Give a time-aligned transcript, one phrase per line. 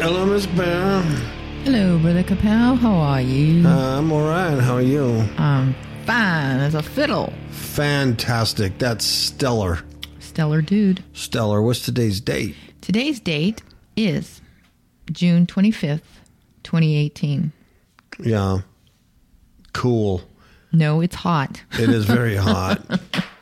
[0.00, 1.02] Hello, Miss Bear.
[1.64, 2.74] Hello, Brother Capel.
[2.76, 3.66] How are you?
[3.66, 4.58] Uh, I'm all right.
[4.58, 5.04] How are you?
[5.38, 5.74] I'm
[6.06, 7.32] fine as a fiddle.
[7.50, 8.78] Fantastic.
[8.78, 9.80] That's stellar.
[10.18, 11.04] Stellar dude.
[11.12, 11.60] Stellar.
[11.62, 12.56] What's today's date?
[12.80, 13.62] Today's date
[13.96, 14.40] is
[15.12, 16.00] June 25th,
[16.62, 17.52] 2018.
[18.20, 18.60] Yeah.
[19.74, 20.22] Cool.
[20.72, 21.62] No, it's hot.
[21.78, 22.80] It is very hot.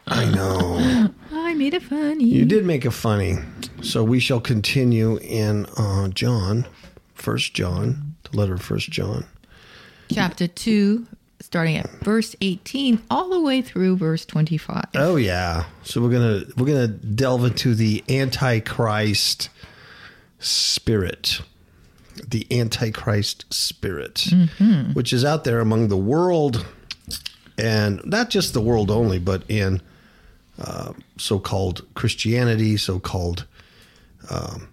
[0.08, 1.10] I know.
[1.58, 2.24] Made it funny.
[2.24, 3.36] You did make it funny.
[3.82, 6.68] So we shall continue in uh, John,
[7.14, 9.24] First John, the letter of First John.
[10.12, 11.04] Chapter 2,
[11.40, 14.84] starting at verse 18, all the way through verse 25.
[14.94, 15.64] Oh yeah.
[15.82, 19.48] So we're gonna we're gonna delve into the Antichrist
[20.38, 21.40] spirit,
[22.24, 24.28] the Antichrist spirit,
[24.92, 26.64] which is out there among the world,
[27.58, 29.82] and not just the world only, but in
[30.58, 33.46] uh, so-called Christianity, so-called
[34.30, 34.68] um,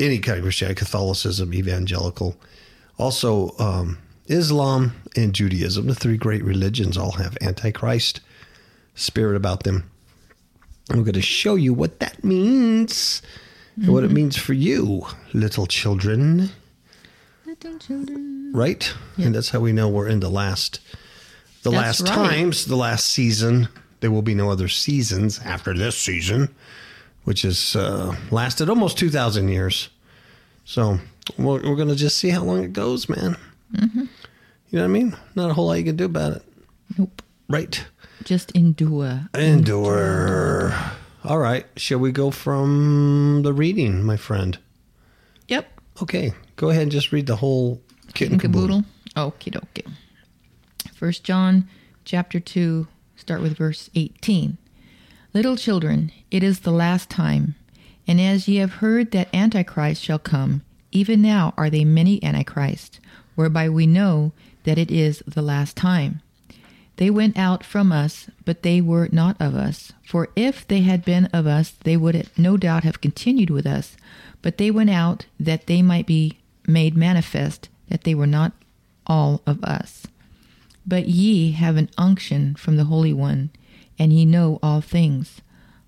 [0.00, 2.36] any kind of Christianity, Catholicism, evangelical,
[2.98, 5.86] also um, Islam and Judaism.
[5.86, 8.20] The three great religions all have Antichrist
[8.94, 9.90] spirit about them.
[10.90, 13.22] I'm going to show you what that means
[13.76, 16.50] and what it means for you, little children.
[17.46, 18.52] Little children.
[18.52, 18.92] Right?
[19.16, 20.80] And that's how we know we're in the last,
[21.62, 22.30] the That's last right.
[22.30, 23.68] times, the last season.
[24.00, 26.54] There will be no other seasons after this season,
[27.24, 29.88] which has uh, lasted almost 2,000 years.
[30.64, 30.98] So
[31.36, 33.36] we're, we're going to just see how long it goes, man.
[33.74, 34.04] Mm-hmm.
[34.70, 35.16] You know what I mean?
[35.34, 36.42] Not a whole lot you can do about it.
[36.96, 37.22] Nope.
[37.48, 37.84] Right.
[38.24, 39.28] Just endure.
[39.34, 40.74] Endure.
[41.24, 41.66] All right.
[41.76, 44.58] Shall we go from the reading, my friend?
[45.48, 45.66] Yep.
[46.02, 46.32] Okay.
[46.56, 47.80] Go ahead and just read the whole
[48.14, 48.84] kit and and caboodle.
[49.14, 49.30] caboodle.
[49.32, 49.90] Okie dokie.
[50.94, 51.68] First John
[52.04, 52.86] chapter 2,
[53.18, 54.56] start with verse 18.
[55.34, 57.54] Little children, it is the last time.
[58.06, 63.00] And as ye have heard that Antichrist shall come, even now are they many Antichrists,
[63.34, 64.32] whereby we know
[64.64, 66.22] that it is the last time.
[66.96, 69.92] They went out from us, but they were not of us.
[70.04, 73.96] For if they had been of us, they would no doubt have continued with us.
[74.42, 78.52] But they went out that they might be made manifest that they were not
[79.06, 80.06] all of us.
[80.88, 83.50] But ye have an unction from the Holy One,
[83.98, 85.42] and ye know all things.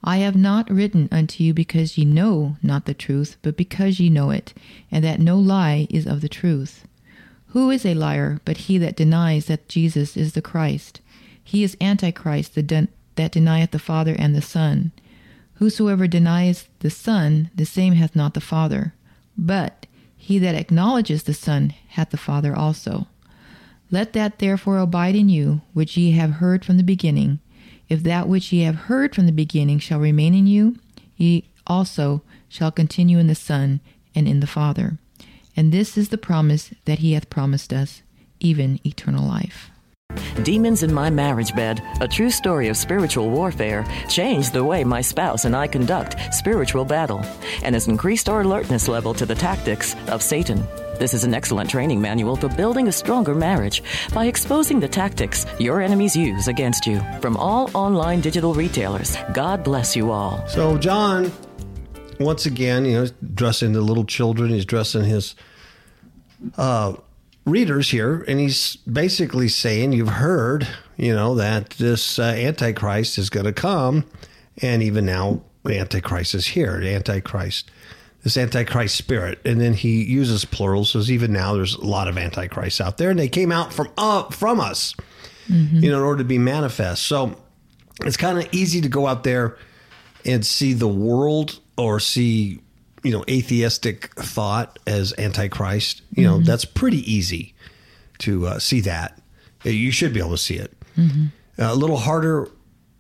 [0.05, 4.11] I have not written unto you because ye know not the truth, but because ye
[4.11, 4.53] know it,
[4.91, 6.87] and that no lie is of the truth.
[7.49, 11.01] Who is a liar but he that denies that Jesus is the Christ?
[11.43, 14.93] He is Antichrist den- that denieth the Father and the Son.
[15.55, 18.93] Whosoever denies the Son, the same hath not the Father.
[19.39, 23.07] But he that acknowledges the Son hath the Father also.
[23.91, 27.41] Let that therefore abide in you, which ye have heard from the beginning.
[27.89, 30.77] If that which ye have heard from the beginning shall remain in you,
[31.17, 33.81] ye also shall continue in the Son
[34.15, 34.99] and in the Father.
[35.57, 38.03] And this is the promise that he hath promised us,
[38.39, 39.71] even eternal life.
[40.43, 45.01] Demons in My Marriage Bed, a true story of spiritual warfare, changed the way my
[45.01, 47.25] spouse and I conduct spiritual battle
[47.63, 50.65] and has increased our alertness level to the tactics of Satan.
[51.01, 55.47] This is an excellent training manual for building a stronger marriage by exposing the tactics
[55.59, 59.17] your enemies use against you from all online digital retailers.
[59.33, 60.47] God bless you all.
[60.47, 61.33] So John,
[62.19, 64.51] once again, you know, dressing the little children.
[64.51, 65.35] He's dressing his
[66.59, 66.97] uh,
[67.47, 70.69] readers here, and he's basically saying, "You've heard,
[70.99, 74.05] you know, that this uh, Antichrist is going to come,
[74.61, 76.79] and even now, the Antichrist is here.
[76.79, 77.71] The Antichrist."
[78.23, 80.91] This Antichrist spirit, and then he uses plurals.
[80.91, 83.89] So even now, there's a lot of Antichrists out there, and they came out from
[83.97, 84.95] uh, from us,
[85.49, 87.05] you know, in order to be manifest.
[87.05, 87.37] So
[88.03, 89.57] it's kind of easy to go out there
[90.27, 92.61] and see the world or see
[93.03, 96.03] you know atheistic thought as antichrist.
[96.15, 97.55] You know that's pretty easy
[98.19, 99.19] to uh, see that.
[99.65, 100.73] You should be able to see it.
[101.59, 102.49] Uh, a little harder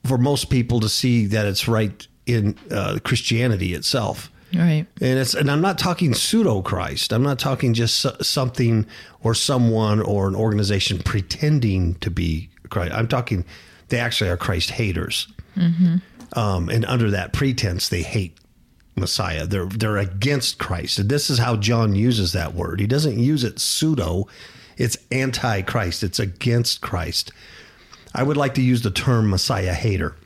[0.05, 4.87] for most people to see that it's right in uh, christianity itself right.
[5.01, 7.13] and it's and I'm not talking pseudo Christ.
[7.13, 8.87] I'm not talking just something
[9.23, 12.95] or someone or an organization pretending to be Christ.
[12.95, 13.45] I'm talking
[13.89, 15.29] they actually are Christ haters.
[16.35, 18.37] Um, and under that pretense, they hate
[18.97, 19.47] Messiah.
[19.47, 20.99] They're they're against Christ.
[20.99, 22.81] And this is how John uses that word.
[22.81, 24.29] He doesn't use it pseudo.
[24.77, 26.03] It's anti-Christ.
[26.03, 27.33] It's against Christ.
[28.15, 30.17] I would like to use the term Messiah hater.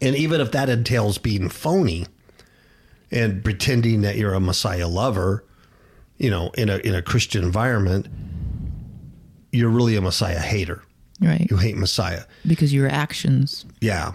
[0.00, 2.06] And even if that entails being phony,
[3.10, 5.44] and pretending that you're a Messiah lover,
[6.18, 8.08] you know, in a in a Christian environment,
[9.52, 10.82] you're really a Messiah hater.
[11.20, 11.46] Right.
[11.50, 12.24] You hate Messiah.
[12.46, 13.64] Because your actions.
[13.80, 14.14] Yeah.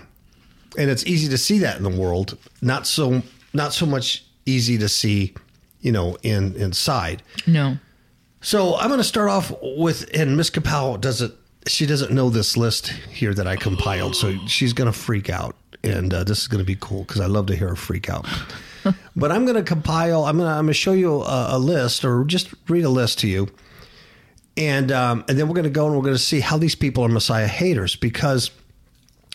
[0.77, 2.37] And it's easy to see that in the world.
[2.61, 3.21] Not so
[3.53, 5.33] not so much easy to see
[5.81, 7.23] you know, in inside.
[7.45, 7.77] No.
[8.39, 11.33] So I'm going to start off with, and Miss Kapow doesn't,
[11.67, 15.55] she doesn't know this list here that I compiled, so she's going to freak out,
[15.83, 18.09] and uh, this is going to be cool because I love to hear her freak
[18.09, 18.25] out.
[19.15, 20.25] but I'm going to compile.
[20.25, 22.89] I'm going to I'm going to show you a, a, list, or just read a
[22.89, 23.47] list to you,
[24.57, 26.75] and um, and then we're going to go and we're going to see how these
[26.75, 28.51] people are Messiah haters because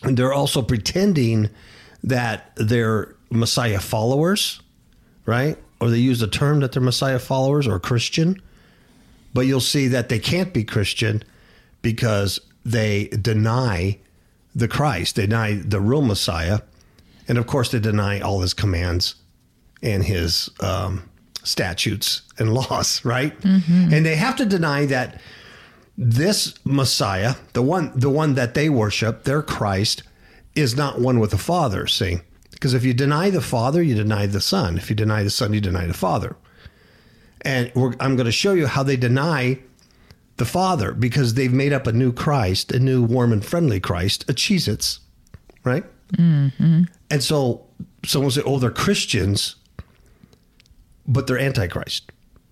[0.03, 1.51] they're also pretending
[2.05, 4.61] that they're Messiah followers,
[5.25, 5.59] right?
[5.81, 8.41] Or they use the term that they're Messiah followers or Christian
[9.37, 11.23] but you'll see that they can't be Christian
[11.83, 13.99] because they deny
[14.55, 16.61] the Christ, they deny the real Messiah,
[17.29, 19.17] and of course they deny all his commands
[19.83, 21.09] and his um,
[21.43, 23.39] statutes and laws, right?
[23.41, 23.93] Mm-hmm.
[23.93, 25.21] And they have to deny that
[25.99, 30.03] this Messiah, the one, the one that they worship, their Christ,
[30.55, 31.87] is not one with the Father.
[31.87, 32.19] See,
[32.51, 34.77] because if you deny the Father, you deny the Son.
[34.77, 36.37] If you deny the Son, you deny the Father
[37.47, 37.71] and
[38.01, 39.59] I'm going to show you how they deny
[40.37, 44.29] the Father because they've made up a new Christ, a new warm and friendly Christ,
[44.29, 45.01] a Cheez Its,
[45.65, 45.85] right?
[46.15, 46.83] Mm-hmm.
[47.11, 47.65] And so
[48.05, 49.56] someone say, oh, they're Christians,
[51.07, 52.11] but they're Antichrist.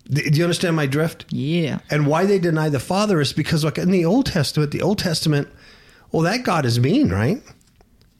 [0.09, 1.25] Do you understand my drift?
[1.29, 1.79] Yeah.
[1.89, 4.99] And why they deny the Father is because, like in the Old Testament, the Old
[4.99, 5.47] Testament,
[6.11, 7.41] well, that God is mean, right?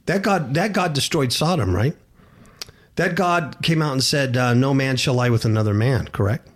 [0.08, 1.96] That God, that God destroyed Sodom, right?
[2.96, 6.48] That God came out and said, uh, "No man shall lie with another man." Correct?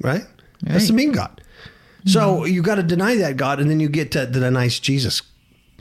[0.00, 0.22] right?
[0.22, 0.26] right.
[0.62, 1.40] That's the mean God.
[2.06, 2.52] So mm-hmm.
[2.52, 5.22] you got to deny that God, and then you get to the nice Jesus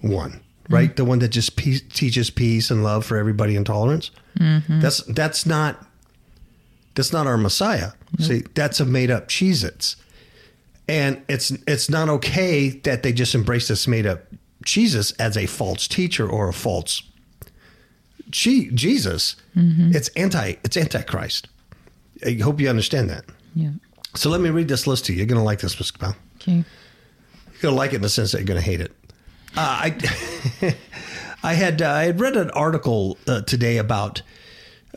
[0.01, 0.89] one, right?
[0.89, 0.95] Mm-hmm.
[0.95, 4.11] The one that just peace, teaches peace and love for everybody and tolerance.
[4.39, 4.79] Mm-hmm.
[4.79, 5.85] That's that's not
[6.95, 7.91] that's not our Messiah.
[8.19, 9.95] See, that's a made up Cheez-Its.
[10.87, 14.25] And it's it's not okay that they just embrace this made up
[14.63, 17.03] Jesus as a false teacher or a false
[18.29, 19.35] Jesus.
[19.55, 19.95] Mm-hmm.
[19.95, 21.47] It's anti it's antichrist.
[22.25, 23.25] I hope you understand that.
[23.55, 23.71] Yeah.
[24.15, 25.19] So let me read this list to you.
[25.19, 25.99] You're going to like this, Mr.
[25.99, 26.15] Bell.
[26.35, 26.51] Okay.
[26.51, 28.91] You're going to like it in the sense that you're going to hate it.
[29.55, 29.91] Uh,
[30.61, 30.75] I,
[31.43, 34.21] I had uh, I had read an article uh, today about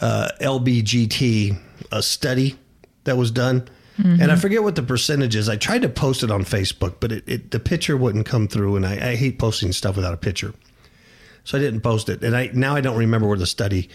[0.01, 1.59] uh, LBGT,
[1.93, 2.59] a study
[3.05, 3.69] that was done,
[3.99, 4.21] mm-hmm.
[4.21, 5.49] and I forget what the percentage is.
[5.49, 8.77] I tried to post it on Facebook, but it, it the picture wouldn't come through,
[8.77, 10.55] and I, I hate posting stuff without a picture,
[11.45, 12.23] so I didn't post it.
[12.23, 13.89] And I now I don't remember where the study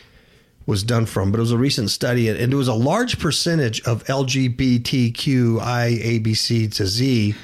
[0.66, 3.82] was done from, but it was a recent study, and it was a large percentage
[3.82, 7.36] of LGBTQI ABC to Z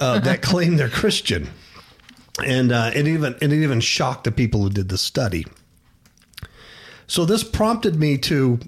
[0.00, 1.48] uh, that claim they're Christian,
[2.44, 5.44] and uh, it even it even shocked the people who did the study.
[7.06, 8.58] So this prompted me to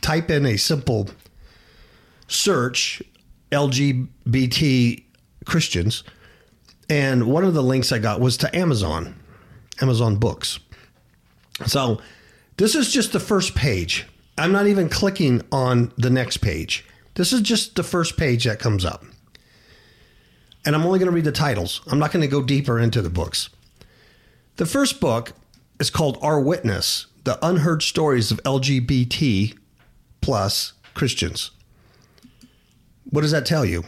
[0.00, 1.08] type in a simple
[2.28, 3.02] search
[3.50, 5.02] LGBT
[5.44, 6.04] Christians,
[6.88, 9.20] and one of the links I got was to Amazon,
[9.80, 10.58] Amazon Books.
[11.66, 12.00] So
[12.56, 14.06] this is just the first page.
[14.36, 16.84] I'm not even clicking on the next page.
[17.14, 19.04] This is just the first page that comes up.
[20.66, 21.82] And I'm only going to read the titles.
[21.86, 23.50] I'm not going to go deeper into the books.
[24.56, 25.32] The first book
[25.78, 29.56] is called Our Witness The Unheard Stories of LGBT
[30.24, 31.50] plus Christians.
[33.10, 33.84] What does that tell you?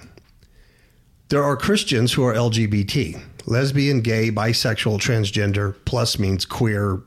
[1.29, 7.00] There are Christians who are LGBT lesbian, gay, bisexual, transgender, plus means queer,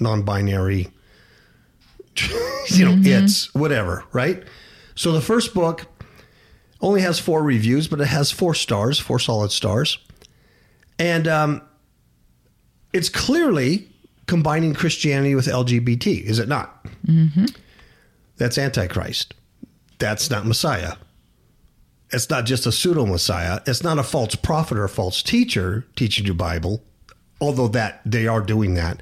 [0.00, 0.88] non-binary
[2.68, 3.24] you know mm-hmm.
[3.24, 4.44] it's whatever right
[4.94, 5.86] so the first book
[6.80, 9.98] only has four reviews but it has four stars four solid stars
[10.98, 11.62] and um,
[12.92, 13.88] it's clearly
[14.26, 17.46] combining christianity with lgbt is it not mm-hmm.
[18.36, 19.34] That's antichrist
[19.98, 20.94] that's not messiah
[22.10, 25.86] it's not just a pseudo messiah it's not a false prophet or a false teacher
[25.96, 26.82] teaching you bible
[27.40, 29.00] although that they are doing that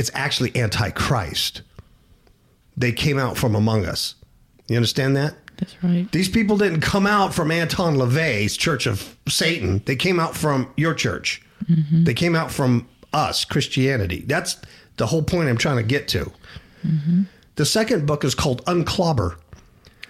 [0.00, 1.60] it's actually antichrist.
[2.74, 4.14] They came out from among us.
[4.66, 5.34] You understand that?
[5.58, 6.10] That's right.
[6.10, 9.82] These people didn't come out from Anton LaVey's Church of Satan.
[9.84, 11.42] They came out from your church.
[11.66, 12.04] Mm-hmm.
[12.04, 14.24] They came out from us, Christianity.
[14.26, 14.56] That's
[14.96, 16.32] the whole point I'm trying to get to.
[16.86, 17.22] Mm-hmm.
[17.60, 19.36] The second book is called Unclobber.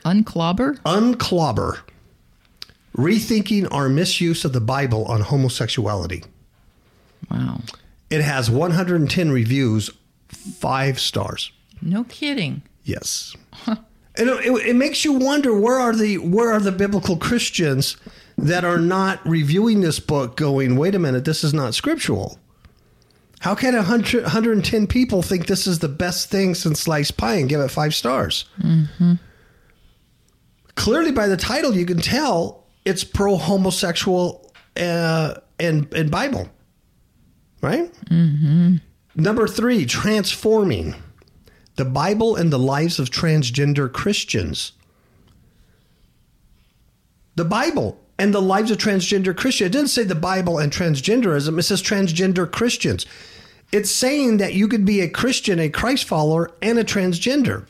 [0.04, 0.78] Unclobber?
[0.87, 1.80] Unclobber.
[2.97, 6.23] Rethinking our misuse of the Bible on homosexuality.
[7.28, 7.62] Wow.
[8.09, 9.90] It has 110 reviews,
[10.28, 11.50] five stars.
[11.83, 12.62] No kidding.
[12.85, 13.35] Yes.
[13.52, 13.78] Huh.
[14.14, 17.97] And it, it, makes you wonder where are the where are the biblical Christians
[18.38, 22.38] that are not reviewing this book going, wait a minute, this is not scriptural.
[23.40, 27.49] How can 100, 110 people think this is the best thing since sliced pie and
[27.49, 28.44] give it five stars?
[28.61, 29.14] Mm-hmm.
[30.76, 36.49] Clearly, by the title, you can tell it's pro homosexual uh, and, and Bible
[37.61, 37.92] right?
[38.06, 38.76] Mm-hmm.
[39.16, 40.94] Number three, transforming
[41.76, 44.73] the Bible and the lives of transgender Christians.
[47.37, 49.69] The Bible and the lives of transgender Christians.
[49.69, 53.07] It didn't say the Bible and transgenderism, it says transgender Christians.
[53.73, 57.67] It's saying that you could be a Christian, a Christ follower, and a transgender.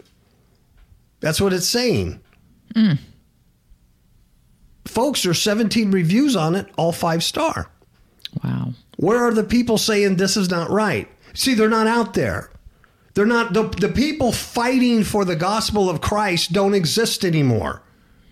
[1.21, 2.19] That's what it's saying.
[2.75, 2.99] Mm.
[4.89, 7.71] Folks, there's 17 reviews on it, all five star.
[8.43, 8.73] Wow.
[8.97, 11.09] Where are the people saying this is not right?
[11.33, 12.51] See, they're not out there.
[13.15, 17.83] They're not the, the people fighting for the gospel of Christ don't exist anymore.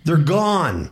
[0.04, 0.24] They're mm-hmm.
[0.24, 0.90] gone.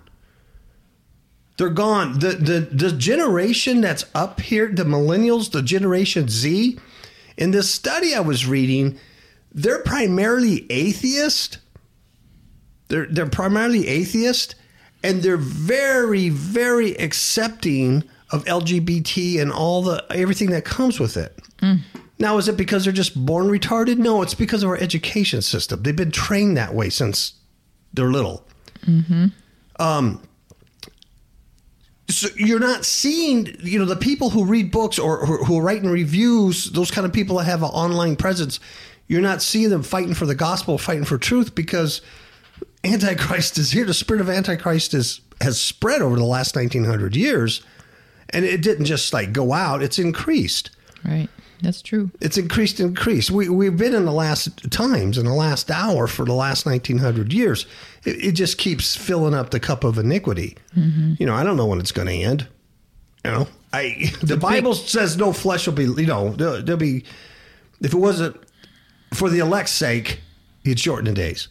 [1.57, 2.19] They're gone.
[2.19, 6.79] The, the the generation that's up here, the millennials, the generation Z,
[7.37, 8.99] in this study I was reading,
[9.53, 11.59] they're primarily atheist.
[12.89, 14.55] They're they're primarily atheist
[15.03, 21.39] and they're very, very accepting of LGBT and all the everything that comes with it.
[22.19, 23.99] Now, is it because they're just born retarded?
[23.99, 25.83] No, it's because of our education system.
[25.83, 27.35] They've been trained that way since
[27.93, 28.47] they're little.
[29.79, 30.23] Um,
[32.09, 35.63] so you're not seeing, you know, the people who read books or who who are
[35.63, 38.61] writing reviews, those kind of people that have an online presence,
[39.09, 42.01] you're not seeing them fighting for the gospel, fighting for truth because
[42.85, 43.85] Antichrist is here.
[43.85, 47.63] The spirit of Antichrist is has spread over the last 1900 years,
[48.31, 50.71] and it didn't just like go out; it's increased.
[51.05, 51.29] Right.
[51.63, 52.11] That's true.
[52.21, 53.31] It's increased, increased.
[53.31, 57.33] We we've been in the last times in the last hour for the last 1900
[57.33, 57.67] years.
[58.07, 60.57] It, it just keeps filling up the cup of iniquity.
[60.77, 61.15] Mm-hmm.
[61.19, 62.47] You know, I don't know when it's going to end.
[63.25, 65.85] You know, I the Bible says no flesh will be.
[65.85, 67.05] You know, there'll, there'll be.
[67.81, 68.37] If it wasn't
[69.13, 70.21] for the elect's sake,
[70.65, 71.49] he'd shorten the days.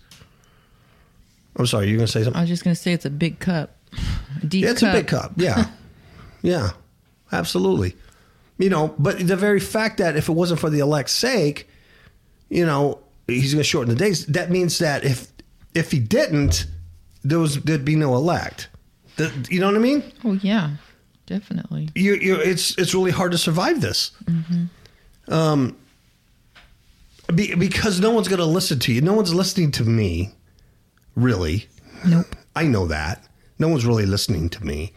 [1.58, 2.38] I'm sorry, you're going to say something.
[2.38, 3.76] I was just going to say it's a big cup.
[4.42, 4.94] A deep Yeah, it's cup.
[4.94, 5.34] a big cup.
[5.38, 5.70] Yeah.
[6.42, 6.72] yeah.
[7.32, 7.96] Absolutely.
[8.58, 11.70] You know, but the very fact that if it wasn't for the elect's sake,
[12.50, 14.26] you know, he's going to shorten the days.
[14.28, 15.32] That means that if
[15.76, 16.66] if he didn't,
[17.24, 18.70] there was there'd be no elect.
[19.18, 20.12] The, you know what I mean?
[20.24, 20.72] Oh, yeah.
[21.26, 21.90] Definitely.
[21.96, 24.12] You, you, it's it's really hard to survive this.
[25.28, 25.76] Um,
[27.34, 29.02] be, because no one's going to listen to you.
[29.02, 30.32] No one's listening to me,
[31.16, 31.68] really.
[32.06, 32.28] Nope.
[32.56, 33.28] I know that.
[33.58, 34.94] No one's really listening to me.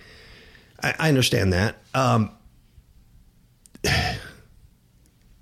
[0.82, 1.76] I, I understand that.
[1.94, 2.30] Um,
[3.84, 4.18] it,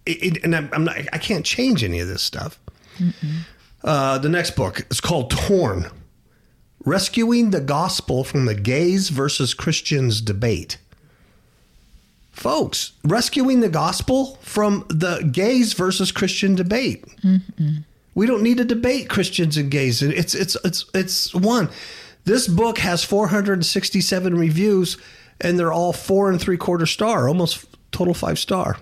[0.07, 2.61] it- and I'm, I'm not, I can't change any of this stuff.
[3.87, 5.87] Uh, the next book is called Torn
[6.85, 10.79] Rescuing the Gospel from the Gays versus Christians Debate.
[12.33, 17.03] Folks, rescuing the gospel from the gays versus Christian debate.
[18.15, 20.03] We don't need to debate Christians and gays.
[20.03, 21.71] It's it's it's it's one.
[22.25, 24.99] This book has 467 reviews,
[25.41, 28.77] and they're all four and three quarter star, almost total five star.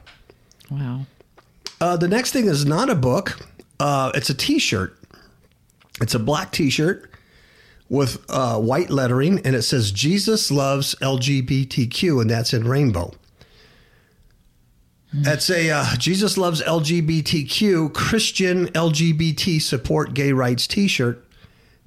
[0.69, 1.07] Wow.
[1.81, 3.39] Uh, the next thing is not a book.
[3.81, 4.99] Uh, it's a T-shirt.
[6.01, 7.11] It's a black T-shirt
[7.89, 13.13] with uh, white lettering, and it says "Jesus loves LGBTQ," and that's in rainbow.
[15.13, 21.25] That's a uh, Jesus loves LGBTQ Christian LGBT support gay rights T-shirt.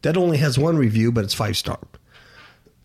[0.04, 1.80] That only has one review, but it's five star.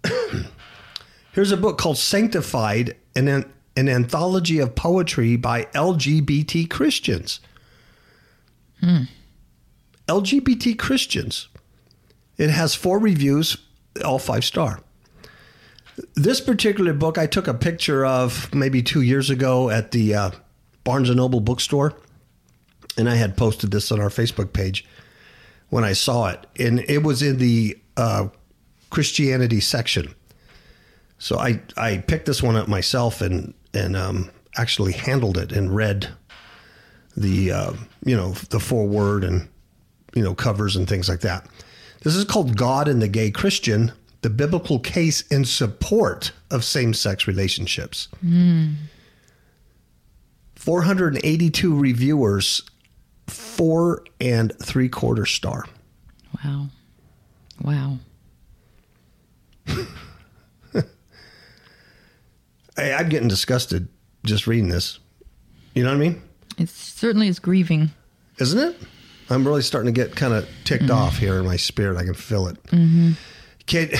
[1.32, 7.38] Here's a book called Sanctified, an, an anthology of poetry by LGBT Christians.
[10.08, 11.48] LGBT Christians.
[12.36, 13.56] It has four reviews,
[14.04, 14.80] all five star.
[16.14, 20.30] This particular book I took a picture of maybe two years ago at the uh,
[20.84, 21.94] Barnes and Noble bookstore,
[22.96, 24.86] and I had posted this on our Facebook page
[25.68, 28.28] when I saw it, and it was in the uh,
[28.90, 30.14] Christianity section.
[31.18, 35.74] So I I picked this one up myself and and um, actually handled it and
[35.74, 36.08] read
[37.16, 37.72] the uh,
[38.04, 39.48] you know the foreword and
[40.14, 41.46] you know covers and things like that.
[42.02, 43.92] This is called God and the Gay Christian:
[44.22, 48.08] The Biblical Case in Support of Same-Sex Relationships.
[50.56, 52.62] 482 reviewers,
[53.26, 55.64] four and three quarter star.
[56.44, 56.68] Wow.
[57.60, 57.98] Wow.
[62.76, 63.88] I, I'm getting disgusted
[64.24, 64.98] just reading this.
[65.74, 66.22] You know what I mean?
[66.62, 67.90] It certainly is grieving.
[68.38, 68.76] Isn't it?
[69.28, 71.96] I'm really starting to get kind of ticked off here in my spirit.
[71.96, 72.56] I can feel it.
[73.66, 73.90] Can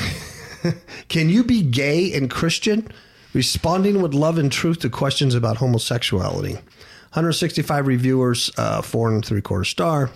[1.09, 2.89] can you be gay and Christian?
[3.33, 6.55] Responding with love and truth to questions about homosexuality.
[6.55, 10.11] 165 reviewers, uh, four and three quarter star.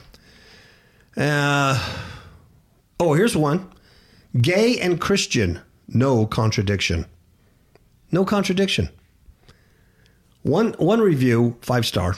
[1.17, 1.83] Uh,
[3.01, 3.71] oh, here's one:
[4.41, 7.07] gay and Christian, no contradiction.
[8.13, 8.89] No contradiction.
[10.43, 12.17] One one review, five star.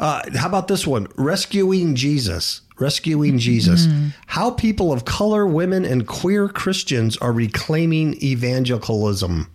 [0.00, 1.06] Uh, how about this one?
[1.16, 2.62] Rescuing Jesus.
[2.78, 3.86] Rescuing Jesus.
[4.26, 9.50] How people of color, women, and queer Christians are reclaiming evangelicalism.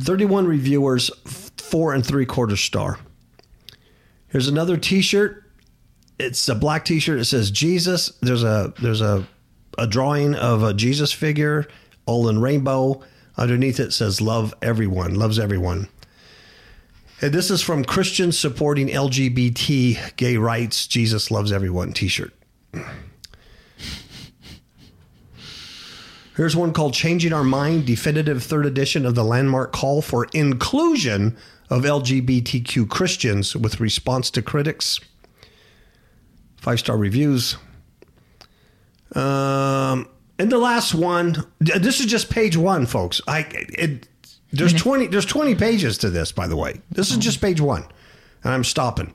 [0.00, 1.10] 31 reviewers,
[1.56, 2.98] four and three quarter star.
[4.28, 5.42] Here's another T-shirt.
[6.18, 7.20] It's a black T-shirt.
[7.20, 8.08] It says Jesus.
[8.22, 9.26] There's a there's a
[9.76, 11.66] a drawing of a Jesus figure,
[12.06, 13.02] all in rainbow.
[13.36, 15.88] Underneath it says "Love everyone." Loves everyone.
[17.20, 20.86] And this is from Christians supporting LGBT gay rights.
[20.86, 22.32] Jesus loves everyone T-shirt.
[26.36, 31.36] Here's one called Changing Our Mind, definitive third edition of the landmark call for inclusion
[31.70, 34.98] of LGBTQ Christians with response to critics.
[36.56, 37.56] Five star reviews.
[39.14, 43.20] Um, and the last one, this is just page one, folks.
[43.28, 44.08] I it,
[44.54, 46.80] there's twenty there's twenty pages to this, by the way.
[46.90, 47.20] This is oh.
[47.20, 47.84] just page one,
[48.42, 49.14] and I'm stopping.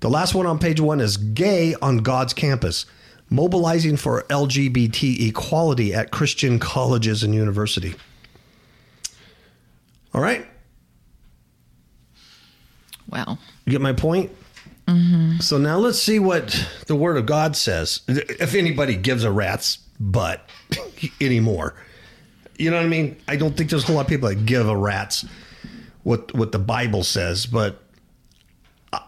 [0.00, 2.86] The last one on page one is "Gay on God's Campus."
[3.30, 7.94] Mobilizing for LGBT equality at Christian colleges and university.
[10.12, 10.46] All right,
[13.08, 13.38] Wow.
[13.64, 14.30] you get my point?
[14.86, 15.38] Mm-hmm.
[15.38, 18.00] So now let's see what the Word of God says.
[18.08, 20.46] If anybody gives a rat's butt
[21.20, 21.74] anymore,
[22.58, 23.16] you know what I mean.
[23.28, 25.24] I don't think there's a whole lot of people that give a rat's
[26.02, 27.82] what what the Bible says, but
[28.92, 29.00] uh,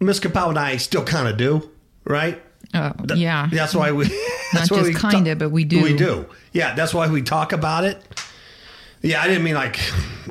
[0.00, 1.70] Miss Kapow and I still kind of do,
[2.04, 2.40] right?
[2.74, 3.48] Oh, Th- yeah.
[3.52, 4.04] That's why we.
[4.04, 4.12] Not
[4.52, 5.82] That's why just we kinda, but we do.
[5.82, 6.26] We do.
[6.52, 8.02] Yeah, that's why we talk about it.
[9.00, 9.78] Yeah, I didn't mean like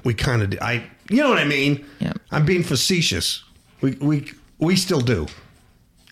[0.04, 0.60] we kind of.
[0.62, 0.84] I.
[1.10, 1.86] You know what I mean?
[2.00, 2.20] Yep.
[2.32, 3.44] I'm being facetious.
[3.82, 5.28] We we we still do.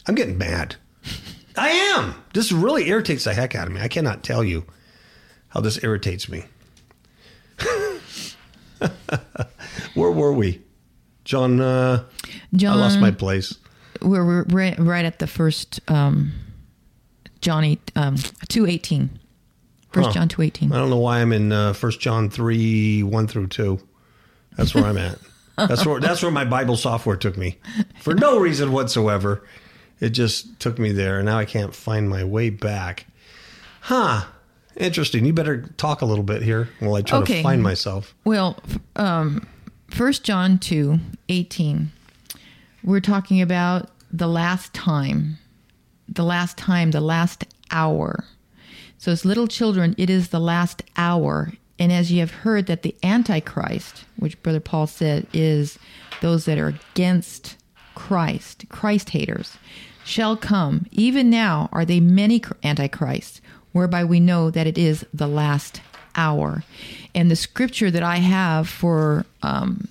[0.07, 0.75] I'm getting mad.
[1.55, 2.15] I am.
[2.33, 3.79] This really irritates the heck out of me.
[3.81, 4.65] I cannot tell you
[5.49, 6.45] how this irritates me.
[9.93, 10.61] Where were we?
[11.25, 12.05] John, uh,
[12.55, 13.57] John, I lost my place.
[14.01, 16.31] we're, we're right, right at the first um,
[17.41, 18.15] Johnny um,
[18.47, 19.19] two eighteen.
[19.91, 20.13] First Huh.
[20.13, 20.71] John two eighteen.
[20.71, 23.79] I don't know why I'm in uh, 1 John 3, 1 through 2.
[24.55, 25.17] That's where I'm at.
[25.57, 27.57] That's where that's where my Bible software took me.
[27.99, 29.45] For no reason whatsoever.
[29.99, 33.05] It just took me there and now I can't find my way back.
[33.81, 34.23] Huh.
[34.79, 35.25] Interesting.
[35.25, 37.37] You better talk a little bit here while I try Okay.
[37.37, 38.15] to find myself.
[38.23, 38.57] Well,
[38.95, 39.45] um,
[39.89, 41.91] First John two eighteen.
[42.83, 45.37] We're talking about the last time,
[46.07, 48.23] the last time, the last hour.
[48.97, 51.51] So, as little children, it is the last hour.
[51.77, 55.77] And as you have heard that the Antichrist, which Brother Paul said is
[56.21, 57.55] those that are against
[57.95, 59.57] Christ, Christ haters,
[60.03, 60.85] shall come.
[60.91, 63.39] Even now are they many Antichrists,
[63.71, 65.81] whereby we know that it is the last
[66.15, 66.63] hour.
[67.13, 69.87] And the scripture that I have for um,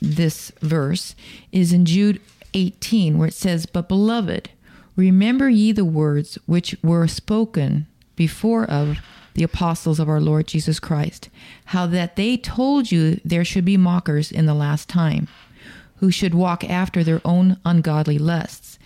[0.00, 1.14] this verse
[1.52, 2.20] is in Jude
[2.54, 4.50] 18, where it says, But beloved,
[4.96, 8.98] remember ye the words which were spoken before of
[9.34, 11.28] the apostles of our Lord Jesus Christ,
[11.66, 15.28] how that they told you there should be mockers in the last time,
[15.96, 18.78] who should walk after their own ungodly lusts.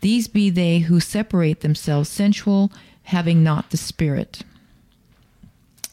[0.00, 2.72] These be they who separate themselves sensual,
[3.08, 4.42] having not the Spirit.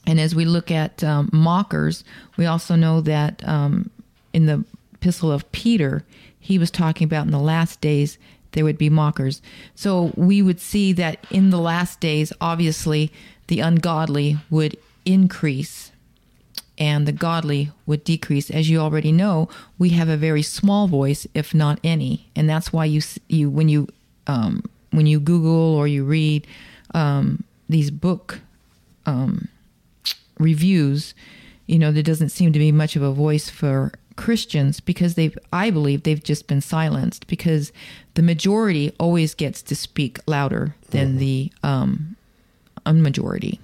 [0.06, 2.04] And as we look at um, mockers,
[2.36, 3.90] we also know that um,
[4.34, 6.04] in the epistle of Peter,
[6.38, 8.18] he was talking about in the last days
[8.52, 9.42] there would be mockers.
[9.76, 13.14] So we would see that in the last days, obviously,
[13.48, 15.94] the ungodly would increase
[16.78, 18.52] and the godly would decrease.
[18.52, 19.48] As you already know,
[19.80, 23.70] we have a very small voice, if not any, and that's why you you when
[23.70, 23.88] you
[24.28, 26.46] um, when you Google or you read
[26.96, 28.40] um, these book
[29.06, 29.50] um,
[30.40, 31.14] reviews,
[31.68, 35.38] you know, there doesn't seem to be much of a voice for Christians because they've,
[35.52, 37.72] I believe, they've just been silenced because
[38.14, 42.16] the majority always gets to speak louder than the um,
[42.86, 43.60] unmajority.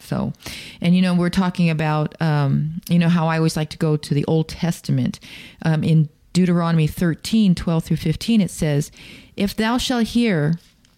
[0.00, 0.32] So,
[0.80, 3.96] and you know, we're talking about, um, you know, how I always like to go
[3.96, 5.20] to the Old Testament.
[5.62, 8.90] Um, in Deuteronomy 13, 12 through 15, it says,
[9.36, 10.54] If thou shalt hear,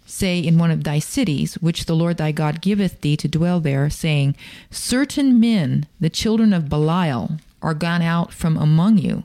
[0.07, 3.61] say, in one of thy cities, which the Lord thy God giveth thee to dwell
[3.61, 4.37] there, saying,
[4.71, 9.25] Certain men, the children of Belial, are gone out from among you.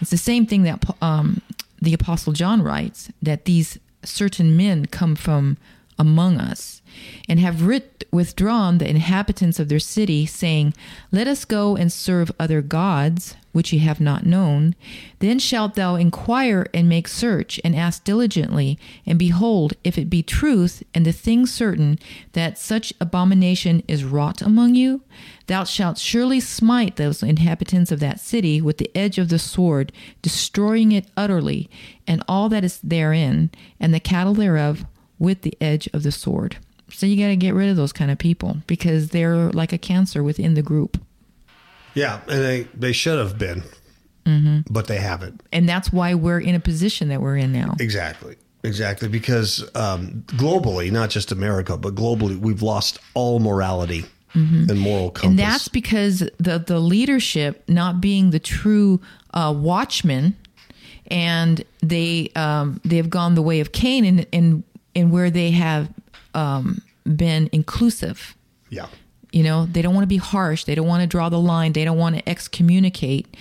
[0.00, 1.42] It's the same thing that um,
[1.82, 5.56] the Apostle John writes, that these certain men come from
[6.00, 6.80] among us,
[7.28, 10.72] and have writ- withdrawn the inhabitants of their city, saying,
[11.12, 14.74] Let us go and serve other gods, which ye have not known.
[15.18, 20.22] Then shalt thou inquire and make search, and ask diligently, and behold, if it be
[20.22, 21.98] truth, and the thing certain,
[22.32, 25.02] that such abomination is wrought among you,
[25.48, 29.92] thou shalt surely smite those inhabitants of that city with the edge of the sword,
[30.22, 31.68] destroying it utterly,
[32.06, 34.86] and all that is therein, and the cattle thereof
[35.20, 36.56] with the edge of the sword.
[36.92, 39.78] So you got to get rid of those kind of people because they're like a
[39.78, 41.00] cancer within the group.
[41.94, 43.62] Yeah, and they they should have been,
[44.68, 45.40] but they haven't.
[45.52, 47.76] And that's why we're in a position that we're in now.
[47.78, 48.36] Exactly.
[48.62, 49.08] Exactly.
[49.08, 54.04] Because um, globally, not just America, but globally, we've lost all morality
[54.34, 55.30] and moral compass.
[55.30, 59.00] And that's because the the leadership not being the true
[59.32, 60.36] uh, watchman,
[61.06, 64.62] and they um, they have gone the way of Cain, and and
[64.94, 65.88] and where they have
[66.34, 68.36] um, been inclusive.
[68.68, 68.86] yeah.
[69.32, 70.64] You know, they don't want to be harsh.
[70.64, 71.72] They don't want to draw the line.
[71.72, 73.36] They don't want to excommunicate,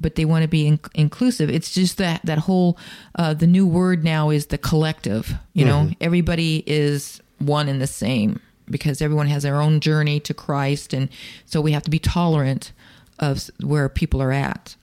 [0.00, 1.48] but they want to be in- inclusive.
[1.48, 2.76] It's just that that whole
[3.14, 5.32] uh, the new word now is the collective.
[5.52, 10.34] You know, everybody is one and the same because everyone has their own journey to
[10.34, 11.08] Christ, and
[11.44, 12.72] so we have to be tolerant
[13.20, 14.74] of where people are at,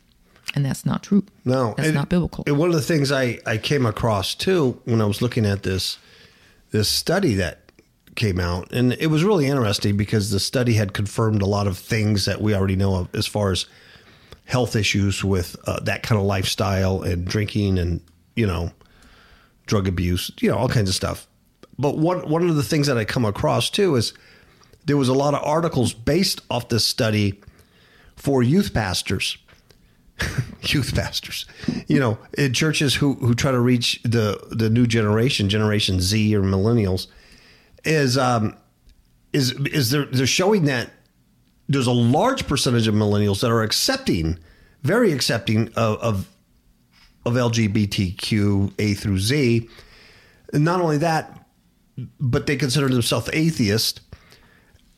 [0.55, 1.25] and that's not true.
[1.43, 2.45] No, that's and- not biblical.
[2.47, 5.63] And one of the things I, I came across too when I was looking at
[5.63, 5.97] this
[6.71, 7.71] this study that
[8.15, 11.77] came out, and it was really interesting because the study had confirmed a lot of
[11.77, 13.65] things that we already know of as far as
[14.45, 18.01] health issues with uh, that kind of lifestyle and drinking and
[18.35, 18.71] you know
[19.65, 21.27] drug abuse, you know all kinds of stuff.
[21.77, 24.13] But one one of the things that I come across too is
[24.85, 27.41] there was a lot of articles based off this study
[28.15, 29.37] for youth pastors
[30.73, 31.45] youth pastors,
[31.87, 36.35] you know, in churches who who try to reach the the new generation, Generation Z
[36.35, 37.07] or millennials,
[37.83, 38.55] is um
[39.33, 40.89] is is they're they're showing that
[41.67, 44.39] there's a large percentage of millennials that are accepting,
[44.83, 46.29] very accepting of of,
[47.25, 49.69] of LGBTQ A through Z.
[50.53, 51.45] And not only that,
[52.19, 54.01] but they consider themselves atheist,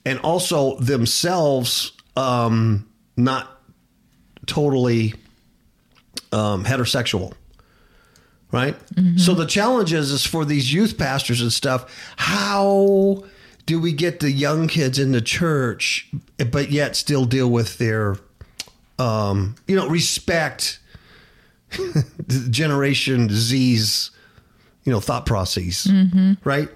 [0.06, 3.62] and also themselves um, not
[4.45, 5.13] totally
[6.31, 7.33] um, heterosexual
[8.49, 8.77] right?
[9.17, 13.23] So the challenge is, is for these youth pastors and stuff how
[13.65, 16.09] do we get the young kids in the church
[16.51, 18.17] but yet still deal with their
[18.99, 20.79] um, you know respect
[22.49, 24.11] generation z's
[24.85, 25.87] you know thought processes
[26.45, 26.69] right?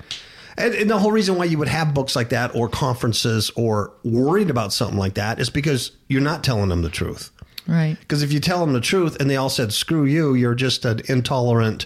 [0.57, 3.93] And, and the whole reason why you would have books like that or conferences or
[4.03, 7.31] worried about something like that is because you're not telling them the truth
[7.67, 7.97] right.
[8.00, 10.86] because if you tell them the truth and they all said, screw you, you're just
[10.86, 11.86] an intolerant,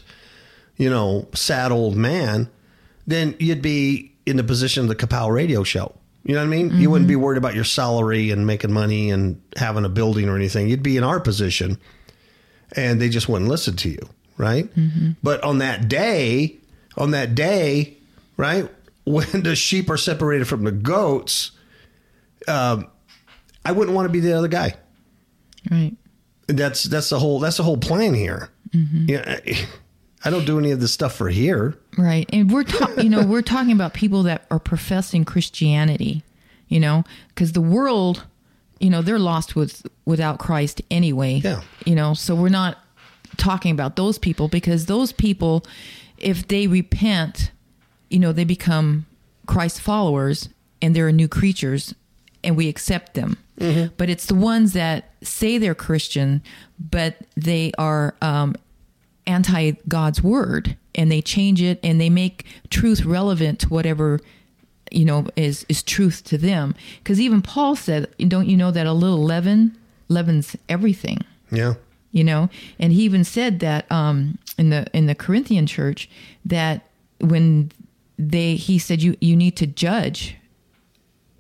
[0.78, 2.50] you know, sad old man,
[3.08, 5.96] then you'd be in the position of the Kapow radio show.
[6.24, 6.72] You know what I mean?
[6.72, 10.36] You wouldn't be worried about your salary and making money and having a building or
[10.36, 10.68] anything.
[10.68, 11.78] You'd be in our position
[12.76, 14.00] and they just wouldn't listen to you.
[14.38, 14.68] Right.
[15.22, 16.58] But on that day,
[16.98, 17.98] on that day,
[18.38, 18.68] right,
[19.06, 21.52] when the sheep are separated from the goats,
[22.48, 22.88] um,
[23.64, 24.76] I wouldn't want to be the other guy
[25.69, 25.95] Right.
[26.47, 28.49] that's that's the whole that's the whole plan here.
[28.71, 29.06] Mm-hmm.
[29.10, 29.67] Yeah, I,
[30.25, 31.78] I don't do any of this stuff for here.
[31.97, 32.28] Right.
[32.34, 36.23] And we're talking, you know, we're talking about people that are professing Christianity,
[36.67, 38.25] you know, because the world,
[38.80, 41.41] you know, they're lost with without Christ anyway.
[41.43, 41.62] Yeah.
[41.86, 42.80] You know, so we're not
[43.38, 45.63] talking about those people because those people,
[46.17, 47.51] if they repent,
[48.10, 49.06] you know, they become
[49.45, 50.49] Christ followers
[50.82, 51.93] and they're new creatures
[52.43, 53.38] and we accept them.
[53.58, 56.41] But it's the ones that say they're Christian,
[56.78, 58.56] but they are um,
[59.28, 64.20] anti God's word and they change it and they make truth relevant to whatever
[64.91, 66.76] you know is is truth to them.
[67.00, 71.20] Because even paul said don't you know that a little leaven leavens everything?
[71.52, 71.76] Yeah,
[72.12, 72.50] you know?
[72.80, 76.10] And he even said that um in the in the corinthian church
[76.46, 76.89] that
[77.20, 77.72] when
[78.18, 80.36] they he said you you need to judge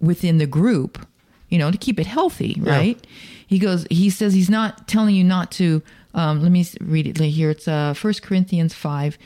[0.01, 1.05] within the group
[1.49, 3.07] you know to keep it healthy right?
[3.47, 5.81] He goes he says he's not telling you not to
[6.13, 7.49] um let me read it here.
[7.51, 9.17] It's uh first corinthians 5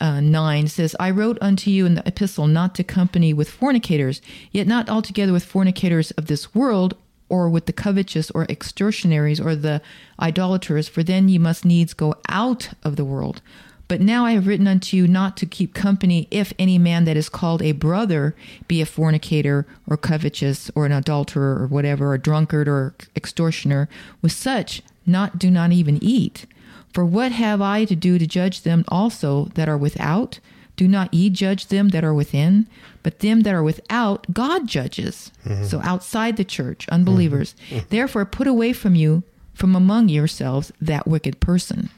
[0.00, 4.20] uh, 9 says, I wrote unto you in the epistle not to company with fornicators,
[4.50, 6.96] yet not altogether with fornicators of this world,
[7.28, 9.80] or with the covetous, or extortionaries, or the
[10.18, 13.40] idolaters, for then ye must needs go out of the world.
[13.88, 17.16] But now I have written unto you not to keep company if any man that
[17.16, 18.34] is called a brother
[18.66, 23.88] be a fornicator, or covetous, or an adulterer, or whatever, or drunkard, or extortioner.
[24.22, 26.46] With such, not do not even eat.
[26.94, 30.40] For what have I to do to judge them also that are without?
[30.76, 32.66] Do not ye judge them that are within,
[33.02, 35.30] but them that are without, God judges.
[35.44, 35.64] Mm-hmm.
[35.64, 37.54] So outside the church, unbelievers.
[37.66, 37.76] Mm-hmm.
[37.76, 37.86] Mm-hmm.
[37.90, 39.22] Therefore, put away from you,
[39.54, 41.90] from among yourselves, that wicked person.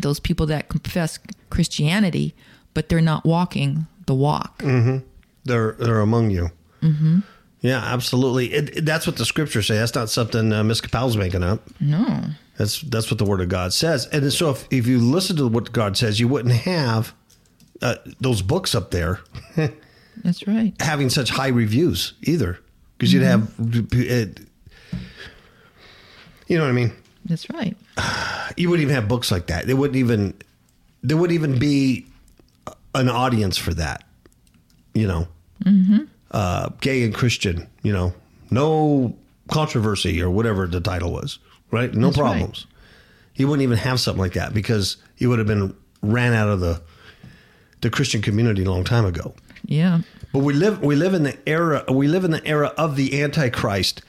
[0.00, 1.18] Those people that confess
[1.50, 2.34] Christianity,
[2.74, 4.58] but they're not walking the walk.
[5.44, 6.50] They're they're among you.
[6.82, 7.20] Mm-hmm.
[7.60, 8.52] Yeah, absolutely.
[8.52, 9.76] It, it- that's what the scriptures say.
[9.76, 11.62] That's not something uh, Miss Capel's making up.
[11.80, 12.22] No.
[12.56, 14.06] That's that's what the Word of God says.
[14.06, 17.14] And so, if, if you listen to what God says, you wouldn't have
[17.82, 19.20] uh, those books up there
[20.24, 20.72] That's right.
[20.80, 22.58] having such high reviews either,
[22.96, 23.48] because you'd have,
[23.92, 24.40] it,
[26.48, 26.92] you know what I mean.
[27.28, 27.76] That's right.
[28.56, 29.66] You wouldn't even have books like that.
[29.66, 30.34] There wouldn't even
[31.02, 32.06] there wouldn't even be
[32.94, 34.04] an audience for that.
[34.94, 35.28] You know,
[36.32, 37.68] uh, gay and Christian.
[37.82, 38.14] You know,
[38.50, 39.14] no
[39.48, 41.38] controversy or whatever the title was.
[41.70, 41.92] Right?
[41.94, 42.30] No That's right.
[42.30, 42.66] problems.
[43.36, 46.58] You wouldn't even have something like that because you would have been ran out of
[46.60, 46.80] the
[47.82, 49.34] the Christian community a long time ago.
[49.66, 50.00] Yeah.
[50.32, 53.22] But we live we live in the era we live in the era of the
[53.22, 54.02] Antichrist.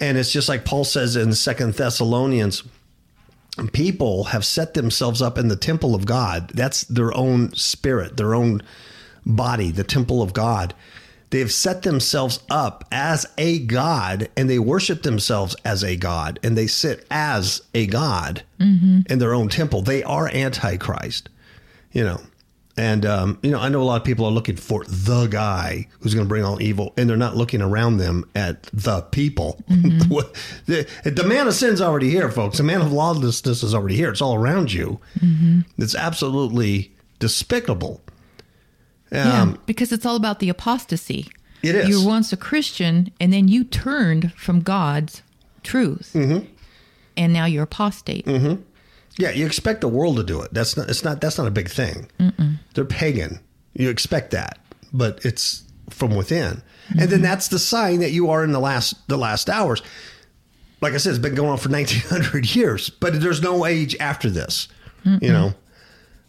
[0.00, 2.62] And it's just like Paul says in Second Thessalonians,
[3.72, 6.50] people have set themselves up in the temple of God.
[6.54, 8.62] That's their own spirit, their own
[9.26, 10.74] body, the temple of God.
[11.30, 16.56] They've set themselves up as a God and they worship themselves as a God and
[16.56, 19.00] they sit as a God mm-hmm.
[19.10, 19.82] in their own temple.
[19.82, 21.28] They are Antichrist,
[21.92, 22.20] you know.
[22.78, 25.88] And, um, you know, I know a lot of people are looking for the guy
[26.00, 29.60] who's going to bring all evil, and they're not looking around them at the people.
[29.68, 32.58] the, the man of sin's already here, folks.
[32.58, 34.10] The man of lawlessness is already here.
[34.10, 35.00] It's all around you.
[35.76, 38.00] It's absolutely despicable.
[39.10, 41.26] Yeah, Um, because it's all about the apostasy.
[41.62, 41.88] It is.
[41.88, 45.22] You were once a Christian, and then you turned from God's
[45.64, 46.46] truth, Mm-hmm.
[47.16, 48.24] and now you're apostate.
[49.18, 50.54] Yeah, you expect the world to do it.
[50.54, 50.88] That's not.
[50.88, 51.20] It's not.
[51.20, 52.08] That's not a big thing.
[52.74, 53.40] They're pagan.
[53.74, 54.58] You expect that,
[54.92, 56.62] but it's from within,
[56.98, 59.82] and then that's the sign that you are in the last the last hours.
[60.80, 63.96] Like I said, it's been going on for nineteen hundred years, but there's no age
[64.00, 64.68] after this.
[65.04, 65.54] You know.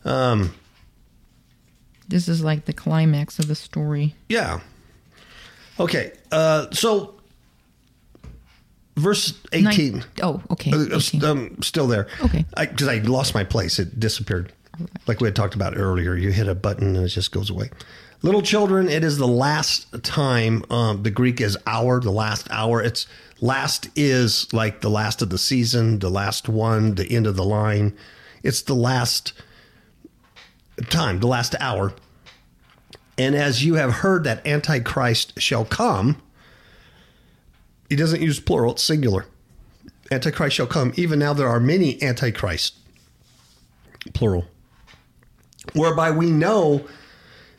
[0.06, 0.54] um,
[2.08, 4.15] This is like the climax of the story.
[4.30, 4.62] Yeah.
[5.80, 6.13] Okay.
[6.32, 7.18] Uh, so,
[8.99, 9.93] verse eighteen.
[9.93, 10.71] Nine- oh, okay.
[10.71, 11.23] Uh, 18.
[11.25, 12.07] um, still there.
[12.21, 12.45] Okay.
[12.57, 13.79] Because I, lost my place.
[13.79, 14.53] It disappeared.
[15.07, 16.15] Like we had talked about earlier.
[16.15, 17.69] You hit a button and it just goes away.
[18.21, 20.63] Little children, it is the last time.
[20.69, 22.81] Um, the Greek is hour, the last hour.
[22.81, 23.07] It's
[23.39, 27.45] last is like the last of the season, the last one, the end of the
[27.45, 27.95] line.
[28.43, 29.33] It's the last
[30.89, 31.93] time, the last hour.
[33.17, 36.21] And as you have heard that Antichrist shall come,
[37.89, 39.25] he doesn't use plural, it's singular.
[40.12, 40.93] Antichrist shall come.
[40.95, 42.75] Even now, there are many Antichrist,
[44.13, 44.45] plural,
[45.73, 46.86] whereby we know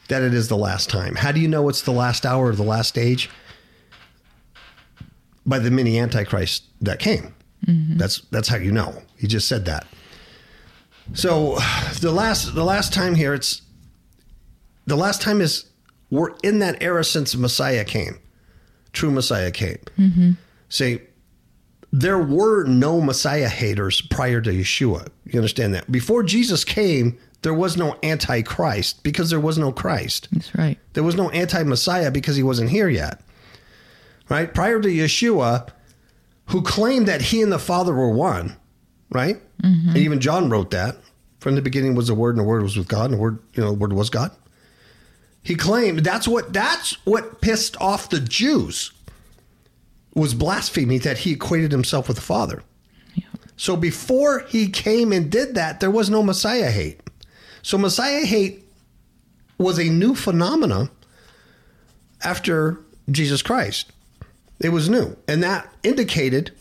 [0.09, 1.15] that it is the last time.
[1.15, 3.31] How do you know it's the last hour or the last age?
[5.47, 7.35] By the many Antichrists that came.
[7.67, 7.99] Mm-hmm.
[7.99, 9.03] That's that's how you know.
[9.17, 9.87] He just said that.
[11.15, 11.59] So
[12.01, 13.63] the last the last time here, it's
[14.87, 15.67] the last time is
[16.11, 18.19] we're in that era since Messiah came,
[18.93, 19.79] true Messiah came.
[19.99, 20.31] Mm-hmm.
[20.69, 21.01] See,
[21.93, 25.09] there were no Messiah haters prior to Yeshua.
[25.25, 25.91] You understand that?
[25.91, 30.29] Before Jesus came, there was no Antichrist because there was no Christ.
[30.31, 30.79] That's right.
[30.93, 33.21] There was no anti Messiah because he wasn't here yet.
[34.29, 34.53] Right?
[34.53, 35.69] Prior to Yeshua,
[36.47, 38.57] who claimed that he and the Father were one,
[39.11, 39.37] right?
[39.63, 39.89] Mm-hmm.
[39.89, 40.97] And even John wrote that.
[41.41, 43.39] From the beginning was the Word, and the Word was with God, and the Word,
[43.55, 44.31] you know, the Word was God.
[45.43, 48.93] He claimed that's what that's what pissed off the Jews
[50.15, 52.63] was blasphemy that he equated himself with the Father.
[53.57, 57.01] So before he came and did that, there was no Messiah hate.
[57.61, 58.65] So Messiah hate
[59.59, 60.89] was a new phenomenon
[62.25, 62.79] after
[63.11, 63.93] Jesus Christ.
[64.61, 66.53] It was new, and that indicated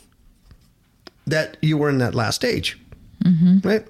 [1.26, 2.78] that you were in that last stage,
[3.24, 3.66] mm-hmm.
[3.66, 3.86] right?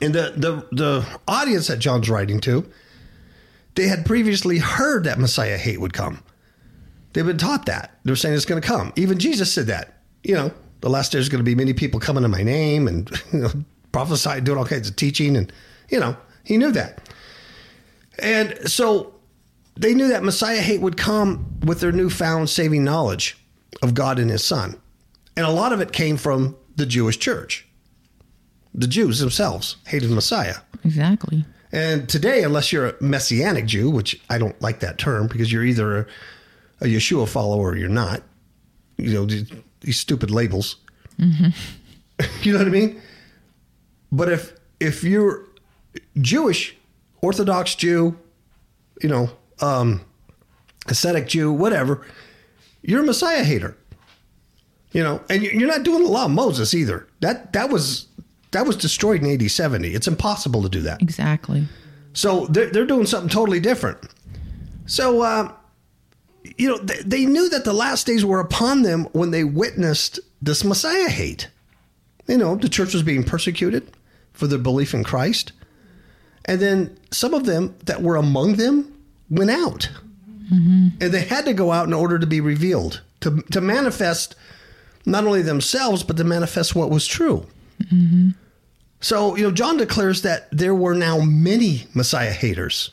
[0.00, 2.68] And the the the audience that John's writing to,
[3.74, 6.22] they had previously heard that Messiah hate would come.
[7.12, 7.98] They've been taught that.
[8.04, 8.92] They're saying it's going to come.
[8.96, 9.94] Even Jesus said that.
[10.22, 13.10] You know, the last there's going to be many people coming in my name and
[13.32, 13.50] you know
[13.92, 15.52] prophesying, doing all kinds of teaching, and
[15.88, 17.08] you know he knew that.
[18.18, 19.14] And so
[19.76, 23.38] they knew that Messiah hate would come with their newfound saving knowledge
[23.82, 24.80] of God and His Son,
[25.36, 27.66] and a lot of it came from the Jewish church.
[28.74, 30.56] The Jews themselves hated Messiah.
[30.84, 31.44] Exactly.
[31.72, 35.64] And today, unless you're a messianic Jew, which I don't like that term because you're
[35.64, 36.06] either a,
[36.80, 38.22] a Yeshua follower or you're not,
[38.96, 40.76] you know, these, these stupid labels.
[42.42, 43.00] you know what I mean?
[44.10, 45.46] But if if you're
[46.20, 46.76] Jewish,
[47.22, 48.18] Orthodox Jew,
[49.02, 49.30] you know,
[49.60, 50.00] um,
[50.88, 52.04] ascetic Jew, whatever,
[52.82, 53.76] you're a Messiah hater.
[54.92, 57.06] You know, and you're not doing the law of Moses either.
[57.20, 58.08] That that was
[58.52, 59.94] that was destroyed in AD 70.
[59.94, 61.00] It's impossible to do that.
[61.02, 61.66] Exactly.
[62.12, 63.98] So they're, they're doing something totally different.
[64.86, 65.52] So, uh,
[66.56, 70.18] you know, they, they knew that the last days were upon them when they witnessed
[70.42, 71.48] this Messiah hate.
[72.26, 73.90] You know, the church was being persecuted
[74.32, 75.52] for their belief in Christ.
[76.46, 78.96] And then some of them that were among them
[79.28, 79.90] went out.
[81.00, 84.34] And they had to go out in order to be revealed, to, to manifest
[85.06, 87.46] not only themselves, but to manifest what was true.
[89.00, 92.90] So, you know, John declares that there were now many Messiah haters.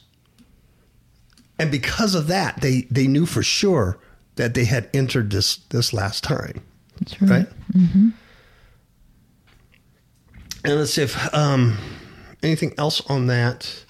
[1.59, 3.99] And because of that, they, they knew for sure
[4.35, 6.63] that they had entered this, this last time.
[6.99, 7.31] That's right.
[7.31, 7.47] Right?
[10.63, 11.77] And let's see if um,
[12.43, 13.83] anything else on that.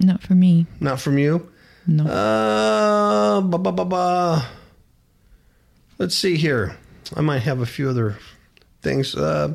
[0.00, 0.66] Not for me.
[0.80, 1.50] Not from you.
[1.86, 2.04] No.
[2.04, 4.48] Uh, ba, ba, ba, ba.
[5.98, 6.76] Let's see here.
[7.16, 8.18] I might have a few other
[8.82, 9.14] things.
[9.14, 9.54] Uh,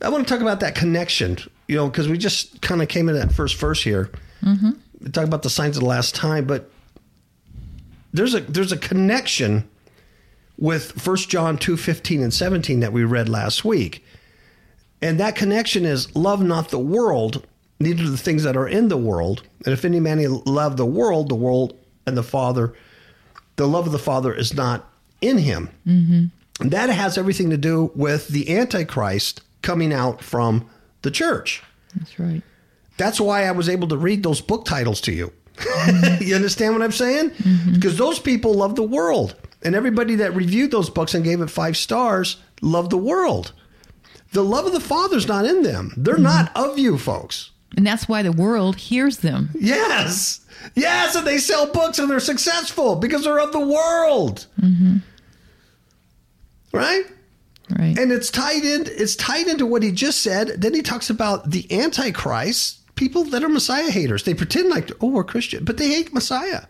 [0.00, 3.08] I want to talk about that connection, you know, because we just kind of came
[3.08, 4.10] in that first verse here.
[4.42, 4.70] Mm-hmm.
[5.00, 6.70] We about the signs of the last time, but
[8.12, 9.68] there's a there's a connection
[10.56, 14.04] with First John two fifteen and seventeen that we read last week.
[15.00, 17.46] And that connection is love not the world,
[17.78, 19.42] neither the things that are in the world.
[19.64, 22.74] And if any man love the world, the world and the Father,
[23.56, 25.70] the love of the Father is not in him.
[25.86, 26.68] Mm-hmm.
[26.68, 30.66] That has everything to do with the Antichrist coming out from
[31.02, 31.62] the church.
[31.94, 32.42] That's right.
[32.96, 35.30] That's why I was able to read those book titles to you.
[36.20, 37.30] you understand what I'm saying?
[37.32, 37.74] Mm-hmm.
[37.74, 39.36] Because those people love the world.
[39.62, 43.52] And everybody that reviewed those books and gave it five stars loved the world.
[44.32, 45.92] The love of the Father's not in them.
[45.98, 46.22] They're mm-hmm.
[46.22, 47.50] not of you, folks.
[47.76, 49.50] And that's why the world hears them.
[49.54, 50.40] Yes.
[50.74, 51.14] Yes.
[51.14, 54.46] And they sell books and they're successful because they're of the world.
[54.58, 54.96] Mm-hmm.
[56.72, 57.04] Right?
[57.76, 57.98] Right.
[57.98, 60.48] And it's tied in it's tied into what he just said.
[60.60, 64.22] Then he talks about the antichrist, people that are Messiah haters.
[64.22, 66.62] They pretend like oh we're Christian, but they hate Messiah.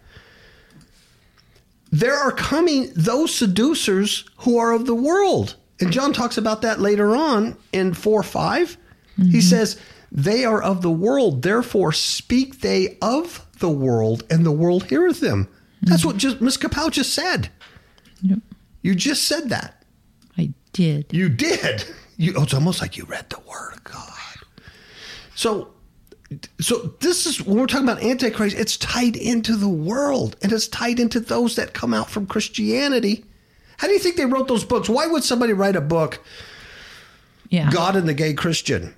[1.91, 5.57] There are coming those seducers who are of the world.
[5.81, 8.77] And John talks about that later on in 4 5.
[9.17, 9.41] He mm-hmm.
[9.41, 9.81] says,
[10.11, 15.21] They are of the world, therefore speak they of the world, and the world heareth
[15.21, 15.49] them.
[15.83, 16.09] That's mm-hmm.
[16.09, 17.51] what just Miss Kapow just said.
[18.23, 18.41] Yep.
[18.83, 19.78] You just said that.
[20.79, 21.07] Did.
[21.11, 21.85] You did.
[22.19, 24.13] You, oh, it's almost like you read the word of God.
[25.35, 25.71] So,
[26.61, 28.57] so this is when we're talking about Antichrist.
[28.57, 33.25] It's tied into the world, and it's tied into those that come out from Christianity.
[33.79, 34.89] How do you think they wrote those books?
[34.89, 36.21] Why would somebody write a book,
[37.49, 37.71] Yeah.
[37.73, 38.95] God and the Gay Christian?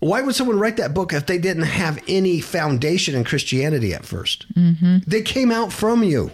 [0.00, 4.02] Why would someone write that book if they didn't have any foundation in Christianity at
[4.02, 4.96] 1st mm-hmm.
[5.06, 6.32] They came out from you.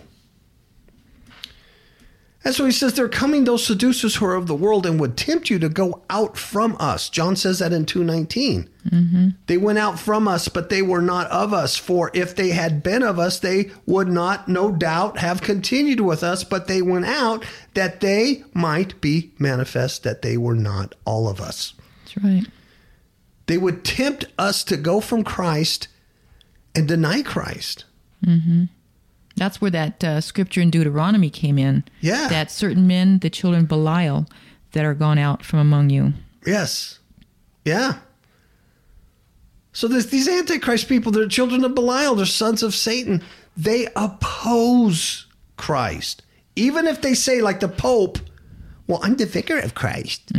[2.43, 5.17] That's so he says they're coming those seducers who are of the world and would
[5.17, 7.09] tempt you to go out from us.
[7.09, 8.69] John says that in 219.
[8.89, 9.29] Mm-hmm.
[9.47, 11.77] They went out from us, but they were not of us.
[11.77, 16.25] For if they had been of us, they would not, no doubt, have continued with
[16.25, 21.29] us, but they went out that they might be manifest that they were not all
[21.29, 21.75] of us.
[22.05, 22.47] That's right.
[23.47, 25.87] They would tempt us to go from Christ
[26.75, 27.85] and deny Christ.
[28.25, 28.65] Mm-hmm.
[29.37, 31.85] That's where that uh, scripture in Deuteronomy came in.
[32.01, 32.29] Yeah.
[32.29, 34.27] That certain men, the children of Belial,
[34.73, 36.13] that are gone out from among you.
[36.47, 36.99] Yes.
[37.65, 37.99] Yeah.
[39.73, 43.23] So there's these Antichrist people, they're children of Belial, they're sons of Satan.
[43.57, 46.23] They oppose Christ.
[46.57, 48.19] Even if they say, like the Pope,
[48.87, 50.33] well, I'm the vicar of Christ.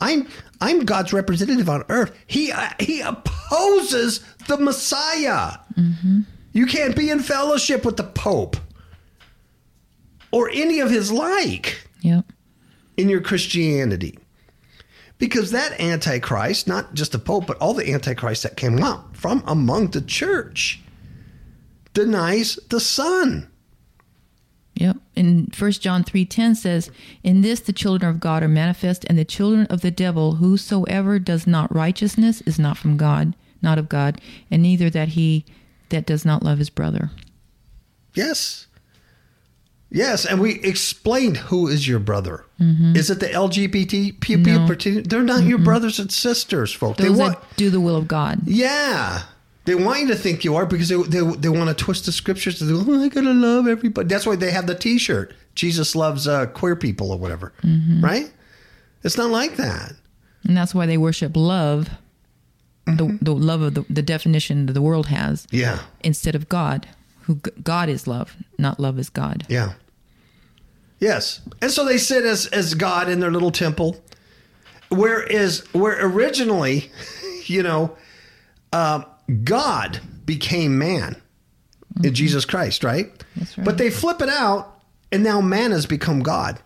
[0.00, 0.28] I'm
[0.60, 2.16] I'm God's representative on earth.
[2.26, 5.58] He uh, he opposes the Messiah.
[6.58, 8.56] You can't be in fellowship with the Pope
[10.32, 12.32] or any of his like Yep.
[12.96, 14.18] in your Christianity.
[15.18, 19.44] Because that Antichrist, not just the Pope, but all the Antichrists that came out from
[19.46, 20.80] among the church,
[21.94, 23.46] denies the Son.
[24.74, 24.96] Yep.
[25.14, 26.90] And First John 3:10 says,
[27.22, 31.20] "In this the children of God are manifest, and the children of the devil, whosoever
[31.20, 35.44] does not righteousness is not from God, not of God, and neither that he
[35.90, 37.10] that does not love his brother."
[38.14, 38.66] Yes.
[39.90, 42.44] Yes, and we explained who is your brother.
[42.94, 44.52] Is it the LGBT people?
[44.52, 44.74] No.
[45.02, 46.98] They're not your brothers and sisters, folks.
[46.98, 48.40] Those they want, do the will of God.
[48.44, 49.22] yeah,
[49.64, 52.12] they want you to think you are because they they, they want to twist the
[52.12, 52.84] scriptures to do.
[52.86, 54.08] Oh, I gotta love everybody.
[54.08, 55.34] That's why they have the T-shirt.
[55.54, 57.52] Jesus loves uh, queer people or whatever,
[58.02, 58.30] right?
[59.04, 59.92] It's not like that.
[60.44, 61.88] And that's why they worship love,
[62.96, 65.80] the, the love of the, the definition that the world has, Yeah.
[66.02, 66.88] instead of God,
[67.22, 69.44] who God is love, not love is God.
[69.48, 69.72] Yeah.
[71.00, 71.40] Yes.
[71.62, 74.02] And so they sit as as God in their little temple.
[74.90, 76.90] Whereas where originally,
[77.46, 77.96] you know,
[78.72, 79.04] uh,
[79.44, 81.20] God became man
[82.02, 83.12] in Jesus Christ, right?
[83.36, 83.64] That's right.
[83.64, 84.80] But they flip it out,
[85.12, 86.58] and now man has become God.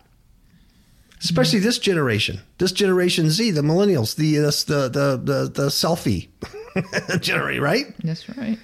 [1.23, 4.35] Especially this generation, this generation Z, the millennials, the
[4.67, 6.27] the the the the selfie
[7.21, 7.95] generation, right?
[8.03, 8.59] That's right.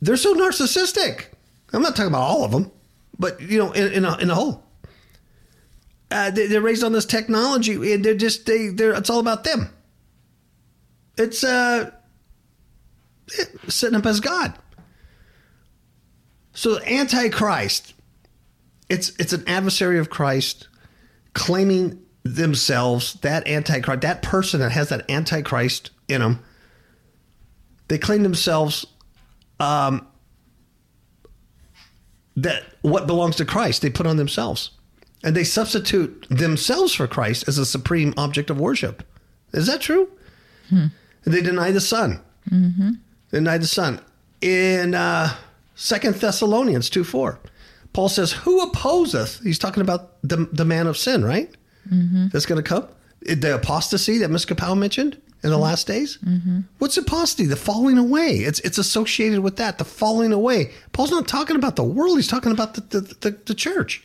[0.00, 1.26] they're so narcissistic.
[1.72, 2.70] I'm not talking about all of them,
[3.18, 4.62] but you know, in in a, in a whole,
[6.12, 9.42] uh, they, they're raised on this technology, and they're just they they're it's all about
[9.42, 9.70] them.
[11.16, 11.90] It's uh,
[13.66, 14.54] setting up as God.
[16.54, 17.94] So the Antichrist,
[18.88, 20.67] it's it's an adversary of Christ,
[21.38, 26.44] claiming themselves that Antichrist, that person that has that Antichrist in them.
[27.86, 28.84] They claim themselves
[29.60, 30.06] um,
[32.36, 34.72] that what belongs to Christ they put on themselves,
[35.24, 39.04] and they substitute themselves for Christ as a supreme object of worship.
[39.52, 40.10] Is that true?
[41.24, 42.20] They deny the Son.
[42.50, 42.90] Mm-hmm.
[43.30, 44.00] They deny the Son.
[44.40, 45.34] In uh,
[45.74, 47.38] Second Thessalonians two four,
[47.98, 51.50] Paul says, "Who opposeth?" He's talking about the the man of sin, right?
[51.92, 52.28] Mm-hmm.
[52.28, 52.86] That's going to come.
[53.22, 54.46] The apostasy that Ms.
[54.46, 55.64] Kapow mentioned in the mm-hmm.
[55.64, 56.16] last days.
[56.24, 56.60] Mm-hmm.
[56.78, 57.46] What's apostasy?
[57.46, 58.36] The falling away.
[58.36, 59.78] It's it's associated with that.
[59.78, 60.70] The falling away.
[60.92, 62.18] Paul's not talking about the world.
[62.18, 64.04] He's talking about the the, the, the church.